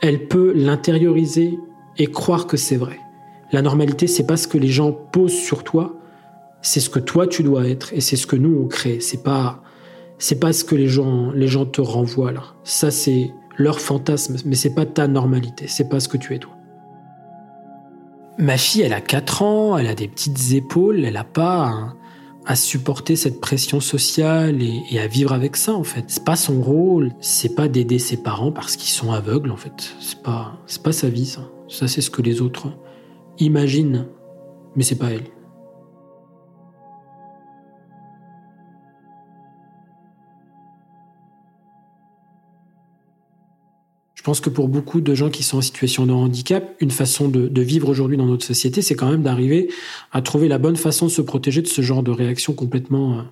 elle 0.00 0.26
peut 0.26 0.52
l'intérioriser 0.54 1.58
et 1.98 2.06
croire 2.08 2.46
que 2.48 2.56
c'est 2.56 2.76
vrai. 2.76 2.98
La 3.52 3.62
normalité, 3.62 4.08
c'est 4.08 4.26
pas 4.26 4.36
ce 4.36 4.48
que 4.48 4.58
les 4.58 4.68
gens 4.68 4.90
posent 4.92 5.32
sur 5.32 5.62
toi, 5.62 5.96
c'est 6.62 6.80
ce 6.80 6.90
que 6.90 6.98
toi 6.98 7.26
tu 7.26 7.42
dois 7.42 7.68
être 7.68 7.92
et 7.92 8.00
c'est 8.00 8.16
ce 8.16 8.26
que 8.26 8.36
nous 8.36 8.58
on 8.58 8.66
crée. 8.66 8.98
C'est 9.00 9.22
pas 9.22 9.63
c'est 10.18 10.40
pas 10.40 10.52
ce 10.52 10.64
que 10.64 10.74
les 10.74 10.88
gens 10.88 11.30
les 11.32 11.48
gens 11.48 11.66
te 11.66 11.80
renvoient 11.80 12.32
là. 12.32 12.42
Ça 12.64 12.90
c'est 12.90 13.32
leur 13.56 13.80
fantasme, 13.80 14.36
mais 14.44 14.56
c'est 14.56 14.74
pas 14.74 14.86
ta 14.86 15.06
normalité. 15.06 15.66
C'est 15.68 15.88
pas 15.88 16.00
ce 16.00 16.08
que 16.08 16.16
tu 16.16 16.34
es 16.34 16.38
toi. 16.38 16.52
Ma 18.38 18.56
fille, 18.56 18.82
elle 18.82 18.92
a 18.92 19.00
4 19.00 19.42
ans, 19.42 19.78
elle 19.78 19.86
a 19.86 19.94
des 19.94 20.08
petites 20.08 20.52
épaules, 20.52 21.04
elle 21.04 21.16
a 21.16 21.24
pas 21.24 21.94
à 22.46 22.56
supporter 22.56 23.16
cette 23.16 23.40
pression 23.40 23.80
sociale 23.80 24.60
et, 24.60 24.98
à 24.98 25.06
vivre 25.06 25.32
avec 25.32 25.56
ça 25.56 25.72
en 25.72 25.84
fait. 25.84 26.04
C'est 26.08 26.24
pas 26.24 26.36
son 26.36 26.60
rôle, 26.60 27.12
c'est 27.20 27.54
pas 27.54 27.68
d'aider 27.68 27.98
ses 27.98 28.16
parents 28.16 28.52
parce 28.52 28.76
qu'ils 28.76 28.90
sont 28.90 29.12
aveugles 29.12 29.50
en 29.50 29.56
fait. 29.56 29.94
C'est 30.00 30.22
pas 30.22 30.58
c'est 30.66 30.82
pas 30.82 30.92
sa 30.92 31.08
vie 31.08 31.26
ça. 31.26 31.48
Ça 31.68 31.88
c'est 31.88 32.00
ce 32.00 32.10
que 32.10 32.22
les 32.22 32.42
autres 32.42 32.68
imaginent, 33.38 34.06
mais 34.76 34.82
c'est 34.82 34.98
pas 34.98 35.10
elle. 35.10 35.24
Pense 44.24 44.40
que 44.40 44.48
pour 44.48 44.68
beaucoup 44.68 45.02
de 45.02 45.14
gens 45.14 45.28
qui 45.28 45.42
sont 45.42 45.58
en 45.58 45.60
situation 45.60 46.06
de 46.06 46.12
handicap, 46.12 46.74
une 46.80 46.90
façon 46.90 47.28
de, 47.28 47.60
vivre 47.60 47.90
aujourd'hui 47.90 48.16
dans 48.16 48.24
notre 48.24 48.44
société, 48.44 48.80
c'est 48.80 48.94
quand 48.94 49.10
même 49.10 49.22
d'arriver 49.22 49.68
à 50.12 50.22
trouver 50.22 50.48
la 50.48 50.56
bonne 50.56 50.76
façon 50.76 51.06
de 51.06 51.10
se 51.10 51.20
protéger 51.20 51.60
de 51.60 51.66
ce 51.68 51.82
genre 51.82 52.02
de 52.02 52.10
réaction 52.10 52.54
complètement, 52.54 53.18
euh, 53.18 53.22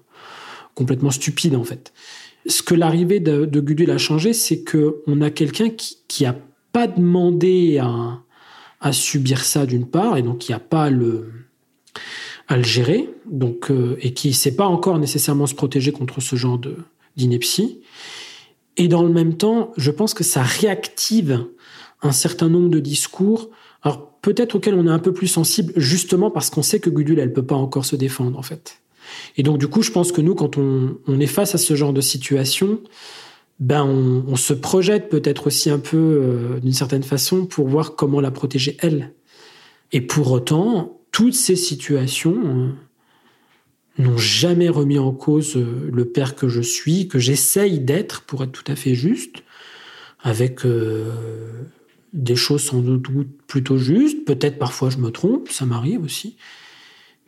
complètement 0.74 1.10
stupide 1.10 1.56
en 1.56 1.64
fait. 1.64 1.94
Ce 2.46 2.62
que 2.62 2.74
l'arrivée 2.74 3.20
de, 3.20 3.46
de 3.46 3.60
Gudule 3.60 3.90
a 3.90 3.96
changé, 3.96 4.34
c'est 4.34 4.62
que 4.64 4.96
on 5.06 5.22
a 5.22 5.30
quelqu'un 5.30 5.70
qui, 5.70 5.96
qui 6.08 6.26
a 6.26 6.36
pas 6.72 6.86
demandé 6.86 7.78
à, 7.78 8.92
subir 8.92 9.44
ça 9.44 9.64
d'une 9.64 9.86
part, 9.86 10.18
et 10.18 10.22
donc 10.22 10.38
qui 10.38 10.52
a 10.52 10.58
pas 10.58 10.90
le 10.90 11.30
à 12.48 12.56
le 12.58 12.64
gérer, 12.64 13.08
donc 13.24 13.70
euh, 13.70 13.96
et 14.02 14.12
qui 14.12 14.34
sait 14.34 14.56
pas 14.56 14.66
encore 14.66 14.98
nécessairement 14.98 15.46
se 15.46 15.54
protéger 15.54 15.92
contre 15.92 16.20
ce 16.20 16.36
genre 16.36 16.60
d'ineptie. 17.16 17.80
Et 18.76 18.88
dans 18.88 19.02
le 19.02 19.12
même 19.12 19.36
temps, 19.36 19.72
je 19.76 19.90
pense 19.90 20.14
que 20.14 20.24
ça 20.24 20.42
réactive 20.42 21.46
un 22.02 22.12
certain 22.12 22.48
nombre 22.48 22.68
de 22.68 22.80
discours, 22.80 23.50
alors 23.82 24.12
peut-être 24.22 24.56
auxquels 24.56 24.74
on 24.74 24.86
est 24.86 24.90
un 24.90 24.98
peu 24.98 25.12
plus 25.12 25.28
sensible, 25.28 25.72
justement 25.76 26.30
parce 26.30 26.50
qu'on 26.50 26.62
sait 26.62 26.80
que 26.80 26.90
Gudule, 26.90 27.18
elle 27.18 27.32
peut 27.32 27.44
pas 27.44 27.54
encore 27.54 27.84
se 27.84 27.96
défendre, 27.96 28.38
en 28.38 28.42
fait. 28.42 28.80
Et 29.36 29.42
donc, 29.42 29.58
du 29.58 29.68
coup, 29.68 29.82
je 29.82 29.90
pense 29.90 30.12
que 30.12 30.20
nous, 30.20 30.34
quand 30.34 30.56
on, 30.56 31.20
est 31.20 31.26
face 31.26 31.54
à 31.54 31.58
ce 31.58 31.74
genre 31.74 31.92
de 31.92 32.00
situation, 32.00 32.80
ben, 33.60 33.84
on, 33.84 34.36
se 34.36 34.54
projette 34.54 35.08
peut-être 35.08 35.48
aussi 35.48 35.70
un 35.70 35.78
peu, 35.78 35.96
euh, 35.96 36.60
d'une 36.60 36.72
certaine 36.72 37.02
façon, 37.02 37.46
pour 37.46 37.68
voir 37.68 37.94
comment 37.94 38.20
la 38.20 38.30
protéger, 38.30 38.76
elle. 38.80 39.12
Et 39.92 40.00
pour 40.00 40.30
autant, 40.32 41.00
toutes 41.12 41.34
ces 41.34 41.56
situations, 41.56 42.36
euh, 42.44 42.68
n'ont 43.98 44.16
jamais 44.16 44.68
remis 44.68 44.98
en 44.98 45.12
cause 45.12 45.56
euh, 45.56 45.90
le 45.92 46.04
père 46.04 46.34
que 46.34 46.48
je 46.48 46.60
suis, 46.60 47.08
que 47.08 47.18
j'essaye 47.18 47.78
d'être, 47.80 48.22
pour 48.22 48.42
être 48.42 48.52
tout 48.52 48.70
à 48.70 48.76
fait 48.76 48.94
juste, 48.94 49.42
avec 50.20 50.64
euh, 50.64 51.12
des 52.12 52.36
choses 52.36 52.62
sans 52.62 52.80
doute 52.80 53.06
plutôt 53.46 53.76
justes. 53.76 54.24
Peut-être 54.24 54.58
parfois 54.58 54.90
je 54.90 54.98
me 54.98 55.10
trompe, 55.10 55.48
ça 55.50 55.66
m'arrive 55.66 56.02
aussi. 56.02 56.36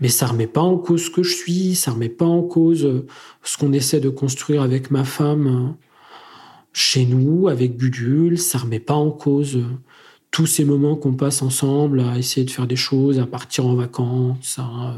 Mais 0.00 0.08
ça 0.08 0.26
remet 0.26 0.46
pas 0.46 0.60
en 0.60 0.76
cause 0.76 1.04
ce 1.04 1.10
que 1.10 1.22
je 1.22 1.34
suis, 1.34 1.74
ça 1.74 1.92
remet 1.92 2.08
pas 2.08 2.24
en 2.24 2.42
cause 2.42 2.84
euh, 2.84 3.06
ce 3.42 3.58
qu'on 3.58 3.72
essaie 3.72 4.00
de 4.00 4.08
construire 4.08 4.62
avec 4.62 4.90
ma 4.90 5.04
femme 5.04 5.76
chez 6.72 7.04
nous, 7.04 7.48
avec 7.48 7.76
Budule, 7.76 8.38
ça 8.38 8.58
remet 8.58 8.80
pas 8.80 8.94
en 8.94 9.10
cause 9.10 9.60
tous 10.34 10.46
ces 10.46 10.64
moments 10.64 10.96
qu'on 10.96 11.12
passe 11.14 11.42
ensemble 11.42 12.00
à 12.00 12.18
essayer 12.18 12.44
de 12.44 12.50
faire 12.50 12.66
des 12.66 12.74
choses, 12.74 13.20
à 13.20 13.26
partir 13.26 13.66
en 13.66 13.76
vacances, 13.76 14.58
à, 14.58 14.96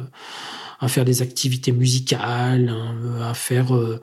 à 0.81 0.89
faire 0.89 1.05
des 1.05 1.23
activités 1.23 1.73
musicales, 1.73 2.69
hein, 2.69 3.21
à 3.23 3.35
faire 3.35 3.75
euh, 3.75 4.01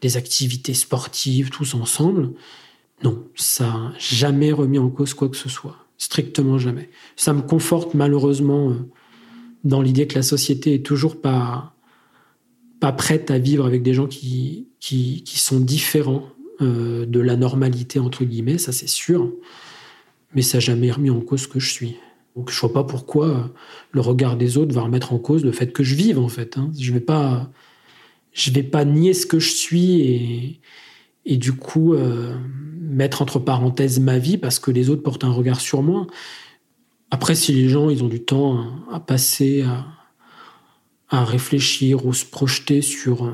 des 0.00 0.16
activités 0.16 0.74
sportives, 0.74 1.50
tous 1.50 1.74
ensemble. 1.74 2.30
Non, 3.04 3.24
ça 3.34 3.64
n'a 3.64 3.92
jamais 3.98 4.52
remis 4.52 4.78
en 4.78 4.88
cause 4.88 5.14
quoi 5.14 5.28
que 5.28 5.36
ce 5.36 5.48
soit. 5.48 5.76
Strictement 5.98 6.58
jamais. 6.58 6.90
Ça 7.16 7.32
me 7.32 7.42
conforte 7.42 7.94
malheureusement 7.94 8.70
euh, 8.70 8.74
dans 9.64 9.82
l'idée 9.82 10.06
que 10.06 10.16
la 10.16 10.22
société 10.22 10.74
est 10.74 10.84
toujours 10.84 11.20
pas, 11.20 11.74
pas 12.80 12.92
prête 12.92 13.30
à 13.30 13.38
vivre 13.38 13.66
avec 13.66 13.82
des 13.82 13.94
gens 13.94 14.06
qui, 14.06 14.68
qui, 14.80 15.22
qui 15.24 15.38
sont 15.38 15.60
différents 15.60 16.24
euh, 16.60 17.04
de 17.06 17.20
la 17.20 17.36
normalité, 17.36 17.98
entre 17.98 18.24
guillemets, 18.24 18.58
ça 18.58 18.72
c'est 18.72 18.88
sûr. 18.88 19.30
Mais 20.34 20.42
ça 20.42 20.56
n'a 20.58 20.60
jamais 20.60 20.90
remis 20.90 21.10
en 21.10 21.20
cause 21.20 21.42
ce 21.42 21.48
que 21.48 21.60
je 21.60 21.70
suis. 21.70 21.96
Donc 22.36 22.50
je 22.50 22.60
vois 22.60 22.72
pas 22.72 22.84
pourquoi 22.84 23.50
le 23.92 24.00
regard 24.00 24.36
des 24.36 24.58
autres 24.58 24.74
va 24.74 24.82
remettre 24.82 25.12
en 25.14 25.18
cause 25.18 25.44
le 25.44 25.52
fait 25.52 25.72
que 25.72 25.82
je 25.82 25.94
vive 25.94 26.18
en 26.18 26.28
fait. 26.28 26.58
Hein. 26.58 26.70
Je 26.78 26.92
vais 26.92 27.00
pas, 27.00 27.50
je 28.32 28.50
vais 28.50 28.62
pas 28.62 28.84
nier 28.84 29.14
ce 29.14 29.24
que 29.24 29.38
je 29.38 29.50
suis 29.50 30.00
et, 30.02 30.60
et 31.24 31.36
du 31.38 31.52
coup 31.54 31.94
euh, 31.94 32.36
mettre 32.78 33.22
entre 33.22 33.38
parenthèses 33.38 33.98
ma 34.00 34.18
vie 34.18 34.36
parce 34.36 34.58
que 34.58 34.70
les 34.70 34.90
autres 34.90 35.02
portent 35.02 35.24
un 35.24 35.32
regard 35.32 35.60
sur 35.60 35.82
moi. 35.82 36.06
Après, 37.10 37.34
si 37.34 37.52
les 37.52 37.68
gens 37.68 37.88
ils 37.88 38.04
ont 38.04 38.08
du 38.08 38.22
temps 38.22 38.66
à, 38.92 39.00
passer, 39.00 39.62
à, 39.62 39.86
à, 41.08 41.24
réfléchir 41.24 42.04
ou 42.04 42.12
se 42.12 42.26
projeter 42.26 42.82
sur 42.82 43.24
euh, 43.24 43.32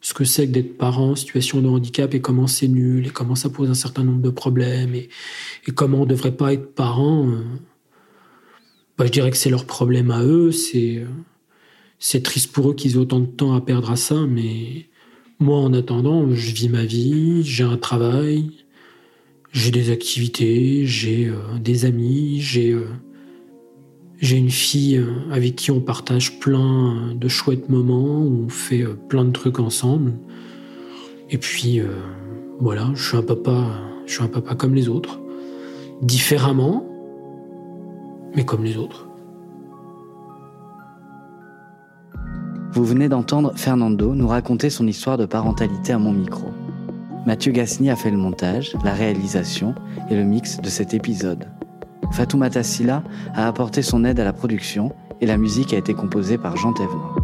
ce 0.00 0.14
que 0.14 0.24
c'est 0.24 0.46
que 0.46 0.52
d'être 0.52 0.76
parent 0.76 1.12
en 1.12 1.16
situation 1.16 1.60
de 1.60 1.68
handicap 1.68 2.14
et 2.14 2.20
comment 2.20 2.46
c'est 2.46 2.68
nul 2.68 3.06
et 3.06 3.10
comment 3.10 3.34
ça 3.34 3.48
pose 3.48 3.70
un 3.70 3.74
certain 3.74 4.04
nombre 4.04 4.20
de 4.20 4.30
problèmes 4.30 4.94
et, 4.94 5.08
comment 5.74 6.02
on 6.02 6.06
devrait 6.06 6.36
pas 6.36 6.52
être 6.52 6.74
parent. 6.74 7.26
Euh, 7.28 7.42
bah, 8.98 9.06
je 9.06 9.10
dirais 9.10 9.30
que 9.30 9.36
c'est 9.36 9.50
leur 9.50 9.64
problème 9.64 10.10
à 10.10 10.22
eux. 10.22 10.50
C'est 10.52 12.22
triste 12.22 12.52
pour 12.52 12.70
eux 12.70 12.74
qu'ils 12.74 12.92
aient 12.92 12.98
autant 12.98 13.20
de 13.20 13.26
temps 13.26 13.54
à 13.54 13.60
perdre 13.60 13.90
à 13.90 13.96
ça, 13.96 14.26
mais 14.28 14.86
moi, 15.40 15.58
en 15.58 15.72
attendant, 15.72 16.30
je 16.32 16.52
vis 16.52 16.68
ma 16.68 16.84
vie, 16.84 17.42
j'ai 17.42 17.64
un 17.64 17.76
travail, 17.76 18.50
j'ai 19.52 19.70
des 19.70 19.90
activités, 19.90 20.86
j'ai 20.86 21.28
euh, 21.28 21.58
des 21.60 21.84
amis, 21.84 22.40
j'ai 22.40 22.72
euh, 22.72 22.86
une 24.22 24.50
fille 24.50 24.96
euh, 24.96 25.12
avec 25.30 25.56
qui 25.56 25.70
on 25.70 25.80
partage 25.80 26.38
plein 26.38 27.14
de 27.14 27.28
chouettes 27.28 27.68
moments, 27.68 28.20
on 28.20 28.48
fait 28.48 28.84
plein 29.08 29.24
de 29.24 29.32
trucs 29.32 29.58
ensemble. 29.58 30.14
Et 31.30 31.38
puis 31.38 31.80
voilà, 32.60 32.92
je 32.94 33.08
suis 33.08 33.16
un 33.16 33.22
papa, 33.22 33.80
je 34.06 34.12
suis 34.12 34.22
un 34.22 34.28
papa 34.28 34.54
comme 34.54 34.74
les 34.74 34.88
autres, 34.88 35.20
différemment, 36.02 36.86
mais 38.34 38.44
comme 38.44 38.64
les 38.64 38.76
autres. 38.76 39.06
Vous 42.72 42.84
venez 42.84 43.08
d'entendre 43.08 43.52
Fernando 43.54 44.14
nous 44.14 44.26
raconter 44.26 44.68
son 44.68 44.86
histoire 44.86 45.16
de 45.16 45.26
parentalité 45.26 45.92
à 45.92 45.98
mon 45.98 46.12
micro. 46.12 46.48
Mathieu 47.24 47.52
Gasni 47.52 47.88
a 47.88 47.96
fait 47.96 48.10
le 48.10 48.16
montage, 48.16 48.76
la 48.84 48.92
réalisation 48.92 49.74
et 50.10 50.16
le 50.16 50.24
mix 50.24 50.60
de 50.60 50.68
cet 50.68 50.92
épisode. 50.92 51.46
Fatoumata 52.12 52.62
Silla 52.62 53.02
a 53.34 53.46
apporté 53.46 53.80
son 53.80 54.04
aide 54.04 54.20
à 54.20 54.24
la 54.24 54.32
production 54.32 54.92
et 55.20 55.26
la 55.26 55.36
musique 55.36 55.72
a 55.72 55.78
été 55.78 55.94
composée 55.94 56.36
par 56.36 56.56
Jean 56.56 56.72
Thévenot. 56.72 57.14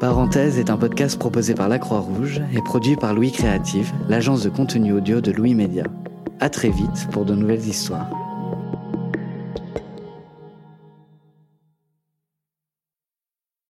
Parenthèse 0.00 0.58
est 0.58 0.70
un 0.70 0.76
podcast 0.76 1.18
proposé 1.18 1.54
par 1.54 1.68
La 1.68 1.78
Croix-Rouge 1.78 2.42
et 2.52 2.60
produit 2.62 2.96
par 2.96 3.14
Louis 3.14 3.30
Créative, 3.30 3.92
l'agence 4.08 4.42
de 4.42 4.50
contenu 4.50 4.92
audio 4.92 5.20
de 5.20 5.30
Louis 5.32 5.54
Média. 5.54 5.84
À 6.40 6.48
très 6.48 6.70
vite 6.70 7.08
pour 7.12 7.24
de 7.24 7.34
nouvelles 7.34 7.66
histoires. 7.66 8.23